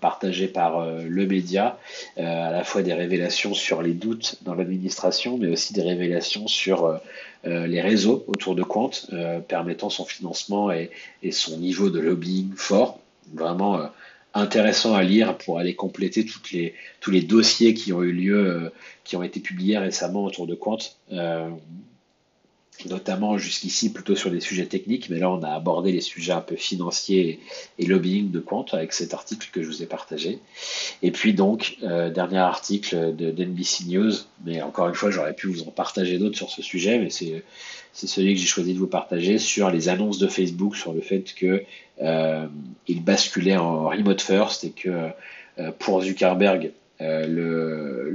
partagées 0.00 0.48
par 0.48 0.84
le 0.84 1.26
média, 1.26 1.78
à 2.18 2.50
la 2.50 2.64
fois 2.64 2.82
des 2.82 2.92
révélations 2.92 3.54
sur 3.54 3.80
les 3.80 3.94
doutes 3.94 4.36
dans 4.42 4.54
l'administration, 4.54 5.38
mais 5.38 5.48
aussi 5.48 5.72
des 5.72 5.80
révélations 5.80 6.48
sur 6.48 7.00
les 7.44 7.80
réseaux 7.80 8.24
autour 8.26 8.54
de 8.54 8.62
Quant, 8.62 8.90
permettant 9.48 9.88
son 9.88 10.04
financement 10.04 10.70
et, 10.70 10.90
son 11.30 11.56
niveau 11.56 11.88
de 11.88 12.00
lobbying 12.00 12.52
fort. 12.56 13.00
Vraiment 13.34 13.90
intéressant 14.34 14.94
à 14.94 15.02
lire 15.02 15.36
pour 15.38 15.58
aller 15.58 15.74
compléter 15.74 16.24
les, 16.52 16.74
tous 17.00 17.10
les 17.10 17.22
dossiers 17.22 17.74
qui 17.74 17.92
ont 17.92 18.02
eu 18.02 18.12
lieu, 18.12 18.72
qui 19.04 19.16
ont 19.16 19.22
été 19.22 19.40
publiés 19.40 19.78
récemment 19.78 20.24
autour 20.24 20.46
de 20.46 20.54
Quant 20.54 20.78
notamment 22.86 23.38
jusqu'ici 23.38 23.92
plutôt 23.92 24.14
sur 24.14 24.30
des 24.30 24.40
sujets 24.40 24.66
techniques, 24.66 25.10
mais 25.10 25.18
là 25.18 25.30
on 25.30 25.42
a 25.42 25.50
abordé 25.50 25.92
les 25.92 26.00
sujets 26.00 26.32
un 26.32 26.40
peu 26.40 26.56
financiers 26.56 27.40
et, 27.78 27.86
lobbying 27.86 28.30
de 28.30 28.40
compte 28.40 28.74
avec 28.74 28.92
cet 28.92 29.14
article 29.14 29.48
que 29.52 29.62
je 29.62 29.68
vous 29.68 29.82
ai 29.82 29.86
partagé. 29.86 30.38
Et 31.02 31.10
puis 31.10 31.34
donc, 31.34 31.76
euh, 31.82 32.10
dernier 32.10 32.38
article 32.38 33.14
de 33.16 33.30
d'NBC 33.30 33.84
News, 33.86 34.12
mais 34.44 34.62
encore 34.62 34.88
une 34.88 34.94
fois 34.94 35.10
j'aurais 35.10 35.34
pu 35.34 35.48
vous 35.48 35.62
en 35.62 35.70
partager 35.70 36.18
d'autres 36.18 36.36
sur 36.36 36.50
ce 36.50 36.62
sujet, 36.62 36.98
mais 36.98 37.10
c'est 37.10 37.42
celui 37.92 38.34
que 38.34 38.40
j'ai 38.40 38.46
choisi 38.46 38.74
de 38.74 38.78
vous 38.78 38.86
partager 38.86 39.38
sur 39.38 39.70
les 39.70 39.88
annonces 39.88 40.18
de 40.18 40.28
Facebook, 40.28 40.76
sur 40.76 40.92
le 40.92 41.00
fait 41.00 41.34
qu'il 41.34 41.64
euh, 42.02 42.46
basculait 42.88 43.56
en 43.56 43.88
remote 43.88 44.20
first 44.20 44.64
et 44.64 44.70
que 44.70 45.10
euh, 45.58 45.72
pour 45.78 46.02
Zuckerberg, 46.02 46.72
euh, 47.00 48.10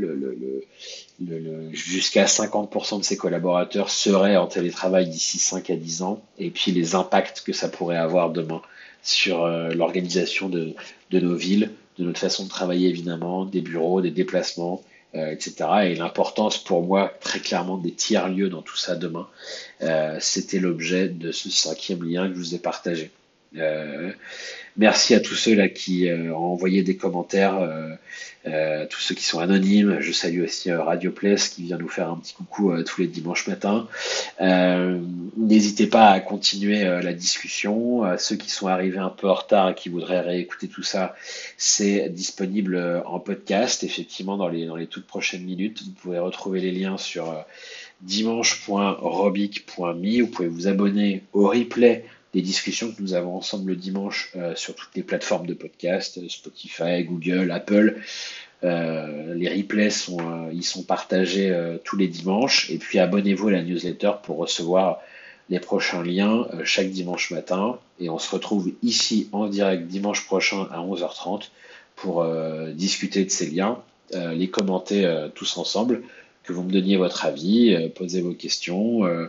le, 1.20 1.70
jusqu'à 1.72 2.26
50% 2.26 3.00
de 3.00 3.04
ses 3.04 3.16
collaborateurs 3.16 3.90
seraient 3.90 4.36
en 4.36 4.48
télétravail 4.48 5.08
d'ici 5.08 5.40
5 5.40 5.70
à 5.70 5.76
10 5.76 6.02
ans, 6.02 6.22
et 6.38 6.50
puis 6.50 6.72
les 6.72 6.96
impacts 6.96 7.42
que 7.42 7.54
ça 7.54 7.70
pourrait 7.70 7.98
avoir 7.98 8.30
demain 8.32 8.62
sur 9.02 9.44
euh, 9.44 9.70
l'organisation 9.74 10.50
de, 10.50 10.74
nos 11.12 11.36
villes, 11.36 11.72
de 11.98 12.04
notre 12.04 12.20
façon 12.20 12.44
de 12.44 12.50
travailler 12.50 12.90
évidemment, 12.90 13.46
des 13.46 13.62
bureaux, 13.62 14.02
des 14.02 14.12
déplacements, 14.12 14.82
euh, 15.16 15.32
etc. 15.32 15.56
Et 15.86 15.96
l'importance 15.96 16.58
pour 16.58 16.84
moi 16.84 17.14
très 17.22 17.40
clairement 17.40 17.78
des 17.78 17.92
tiers-lieux 17.92 18.50
dans 18.50 18.62
tout 18.62 18.78
ça 18.78 18.96
demain, 18.96 19.28
c'était 20.20 20.60
l'objet 20.60 21.08
de 21.08 21.32
ce 21.32 21.50
cinquième 21.50 22.04
lien 22.04 22.28
que 22.28 22.34
je 22.34 22.40
vous 22.40 22.56
ai 22.56 22.60
partagé. 22.60 23.12
Merci 24.76 25.14
à 25.14 25.20
tous 25.20 25.36
ceux 25.36 25.54
là 25.54 25.70
qui 25.70 26.10
euh, 26.10 26.34
ont 26.34 26.54
envoyé 26.54 26.82
des 26.82 26.98
commentaires, 26.98 27.60
euh, 27.60 27.90
euh, 28.48 28.88
tous 28.90 29.00
ceux 29.00 29.14
qui 29.14 29.24
sont 29.24 29.40
anonymes. 29.40 29.98
Je 30.00 30.12
salue 30.12 30.42
aussi 30.42 30.72
Radio 30.72 31.12
Place 31.12 31.50
qui 31.50 31.62
vient 31.62 31.78
nous 31.78 31.90
faire 31.90 32.10
un 32.10 32.18
petit 32.18 32.34
coucou 32.34 32.74
tous 32.84 33.02
les 33.02 33.08
dimanches 33.08 33.48
matins. 33.48 33.88
N'hésitez 35.38 35.86
pas 35.86 36.10
à 36.10 36.20
continuer 36.20 36.84
la 36.84 37.14
discussion. 37.14 38.18
ceux 38.18 38.36
qui 38.36 38.50
sont 38.50 38.68
arrivés 38.68 38.98
un 38.98 39.10
peu 39.10 39.30
en 39.30 39.36
retard 39.36 39.70
et 39.70 39.76
qui 39.76 39.90
voudraient 39.90 40.22
réécouter 40.22 40.68
tout 40.68 40.84
ça, 40.84 41.16
c'est 41.58 42.10
disponible 42.10 43.04
en 43.06 43.20
podcast, 43.20 43.84
effectivement, 43.84 44.38
dans 44.38 44.50
les, 44.50 44.66
dans 44.66 44.76
les 44.76 44.88
toutes 44.88 45.06
prochaines 45.06 45.44
minutes. 45.44 45.84
Vous 45.84 45.92
pouvez 45.92 46.20
retrouver 46.20 46.62
les 46.62 46.72
liens 46.72 46.98
sur 46.98 47.46
dimanche.robic.me. 48.02 50.22
Vous 50.22 50.28
pouvez 50.28 50.48
vous 50.48 50.68
abonner 50.68 51.24
au 51.32 51.48
replay 51.48 52.06
des 52.34 52.42
discussions 52.42 52.92
que 52.92 53.02
nous 53.02 53.14
avons 53.14 53.36
ensemble 53.36 53.72
le 53.72 53.76
dimanche 53.76 54.32
euh, 54.36 54.56
sur 54.56 54.76
toutes 54.76 54.96
les 54.96 55.04
plateformes 55.04 55.46
de 55.46 55.54
podcast, 55.54 56.18
euh, 56.18 56.28
Spotify, 56.28 57.04
Google, 57.04 57.52
Apple. 57.52 58.02
Euh, 58.64 59.36
les 59.36 59.50
replays 59.50 59.92
sont, 59.92 60.50
ils 60.52 60.64
sont 60.64 60.84
partagés 60.84 61.54
tous 61.84 61.98
les 61.98 62.08
dimanches. 62.08 62.70
Et 62.70 62.78
puis 62.78 62.98
abonnez-vous 62.98 63.50
à 63.50 63.52
la 63.52 63.62
newsletter 63.62 64.12
pour 64.24 64.38
recevoir 64.38 65.02
les 65.50 65.60
prochains 65.60 66.02
liens 66.02 66.48
chaque 66.64 66.90
dimanche 66.90 67.30
matin. 67.32 67.78
Et 68.00 68.10
on 68.10 68.20
se 68.20 68.32
retrouve 68.32 68.72
ici 68.82 69.28
en 69.34 69.48
direct 69.48 69.88
dimanche 69.88 70.26
prochain 70.26 70.70
à 70.72 70.80
11h30 70.80 71.50
pour 71.98 72.26
discuter 72.74 73.26
de 73.26 73.30
ces 73.30 73.48
liens, 73.48 73.80
les 74.14 74.50
commenter 74.50 75.28
tous 75.36 75.58
ensemble 75.58 76.02
que 76.44 76.54
vous 76.54 76.64
me 76.64 76.72
donniez 76.72 76.98
votre 76.98 77.26
avis, 77.26 77.74
euh, 77.74 77.88
posez 77.90 78.22
vos 78.22 78.34
questions, 78.34 79.06
euh, 79.06 79.28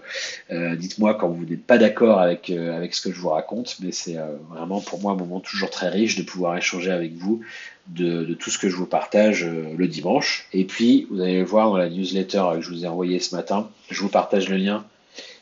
euh, 0.50 0.76
dites-moi 0.76 1.14
quand 1.14 1.28
vous 1.28 1.44
n'êtes 1.44 1.64
pas 1.64 1.78
d'accord 1.78 2.20
avec, 2.20 2.50
avec 2.50 2.94
ce 2.94 3.02
que 3.02 3.14
je 3.14 3.20
vous 3.20 3.30
raconte, 3.30 3.76
mais 3.80 3.92
c'est 3.92 4.16
vraiment 4.50 4.80
pour 4.80 5.00
moi 5.00 5.12
un 5.12 5.16
moment 5.16 5.40
toujours 5.40 5.70
très 5.70 5.88
riche 5.88 6.16
de 6.16 6.22
pouvoir 6.22 6.56
échanger 6.56 6.90
avec 6.90 7.14
vous 7.14 7.40
de, 7.88 8.24
de 8.24 8.34
tout 8.34 8.50
ce 8.50 8.58
que 8.58 8.68
je 8.68 8.76
vous 8.76 8.86
partage 8.86 9.44
le 9.44 9.86
dimanche. 9.86 10.48
Et 10.52 10.64
puis, 10.64 11.06
vous 11.10 11.20
allez 11.20 11.38
le 11.38 11.44
voir 11.44 11.70
dans 11.70 11.76
la 11.76 11.88
newsletter 11.88 12.42
que 12.54 12.60
je 12.60 12.70
vous 12.70 12.84
ai 12.84 12.88
envoyée 12.88 13.20
ce 13.20 13.34
matin, 13.34 13.70
je 13.90 14.00
vous 14.00 14.08
partage 14.08 14.48
le 14.48 14.56
lien 14.56 14.84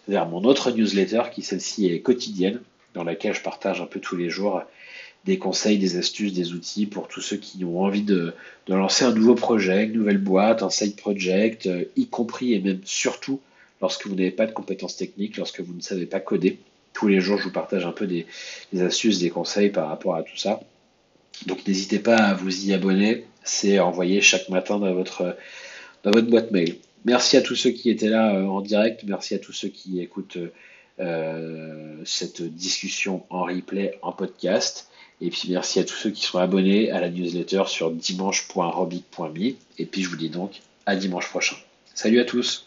vers 0.08 0.26
mon 0.26 0.42
autre 0.44 0.70
newsletter 0.72 1.22
qui 1.32 1.42
celle-ci 1.42 1.86
est 1.86 2.00
quotidienne, 2.00 2.60
dans 2.94 3.04
laquelle 3.04 3.34
je 3.34 3.42
partage 3.42 3.80
un 3.80 3.86
peu 3.86 4.00
tous 4.00 4.16
les 4.16 4.28
jours 4.28 4.62
des 5.24 5.38
conseils, 5.38 5.78
des 5.78 5.96
astuces, 5.96 6.32
des 6.32 6.52
outils 6.52 6.86
pour 6.86 7.08
tous 7.08 7.20
ceux 7.20 7.36
qui 7.36 7.64
ont 7.64 7.80
envie 7.82 8.02
de, 8.02 8.34
lancer 8.68 9.04
un 9.04 9.12
nouveau 9.12 9.34
projet, 9.34 9.84
une 9.84 9.92
nouvelle 9.92 10.18
boîte, 10.18 10.62
un 10.62 10.70
side 10.70 10.96
project, 10.96 11.66
euh, 11.66 11.84
y 11.96 12.08
compris 12.08 12.54
et 12.54 12.60
même 12.60 12.80
surtout 12.84 13.40
lorsque 13.80 14.06
vous 14.06 14.14
n'avez 14.14 14.30
pas 14.30 14.46
de 14.46 14.52
compétences 14.52 14.96
techniques, 14.96 15.36
lorsque 15.36 15.60
vous 15.60 15.74
ne 15.74 15.80
savez 15.80 16.06
pas 16.06 16.20
coder. 16.20 16.58
Tous 16.92 17.08
les 17.08 17.20
jours, 17.20 17.38
je 17.38 17.44
vous 17.44 17.52
partage 17.52 17.86
un 17.86 17.92
peu 17.92 18.06
des, 18.06 18.26
astuces, 18.80 19.20
des 19.20 19.30
conseils 19.30 19.70
par 19.70 19.88
rapport 19.88 20.14
à 20.14 20.22
tout 20.22 20.36
ça. 20.36 20.60
Donc 21.46 21.66
n'hésitez 21.66 21.98
pas 21.98 22.16
à 22.16 22.34
vous 22.34 22.66
y 22.66 22.72
abonner, 22.72 23.24
c'est 23.42 23.78
envoyé 23.78 24.20
chaque 24.20 24.48
matin 24.48 24.78
dans 24.78 24.92
votre, 24.92 25.36
dans 26.02 26.10
votre 26.10 26.28
boîte 26.28 26.50
mail. 26.50 26.76
Merci 27.04 27.36
à 27.36 27.42
tous 27.42 27.56
ceux 27.56 27.70
qui 27.70 27.90
étaient 27.90 28.08
là 28.08 28.34
euh, 28.34 28.46
en 28.46 28.60
direct, 28.60 29.02
merci 29.04 29.34
à 29.34 29.38
tous 29.38 29.52
ceux 29.52 29.68
qui 29.68 30.00
écoutent 30.00 30.38
euh, 31.00 31.96
cette 32.04 32.42
discussion 32.42 33.24
en 33.30 33.44
replay, 33.44 33.98
en 34.02 34.12
podcast. 34.12 34.88
Et 35.24 35.30
puis 35.30 35.48
merci 35.50 35.78
à 35.78 35.84
tous 35.84 35.94
ceux 35.94 36.10
qui 36.10 36.22
sont 36.22 36.38
abonnés 36.38 36.90
à 36.90 37.00
la 37.00 37.08
newsletter 37.08 37.62
sur 37.68 37.92
dimanche.robic.me. 37.92 39.54
Et 39.78 39.86
puis 39.86 40.02
je 40.02 40.08
vous 40.08 40.16
dis 40.16 40.28
donc 40.28 40.60
à 40.84 40.96
dimanche 40.96 41.28
prochain. 41.28 41.56
Salut 41.94 42.18
à 42.18 42.24
tous 42.24 42.66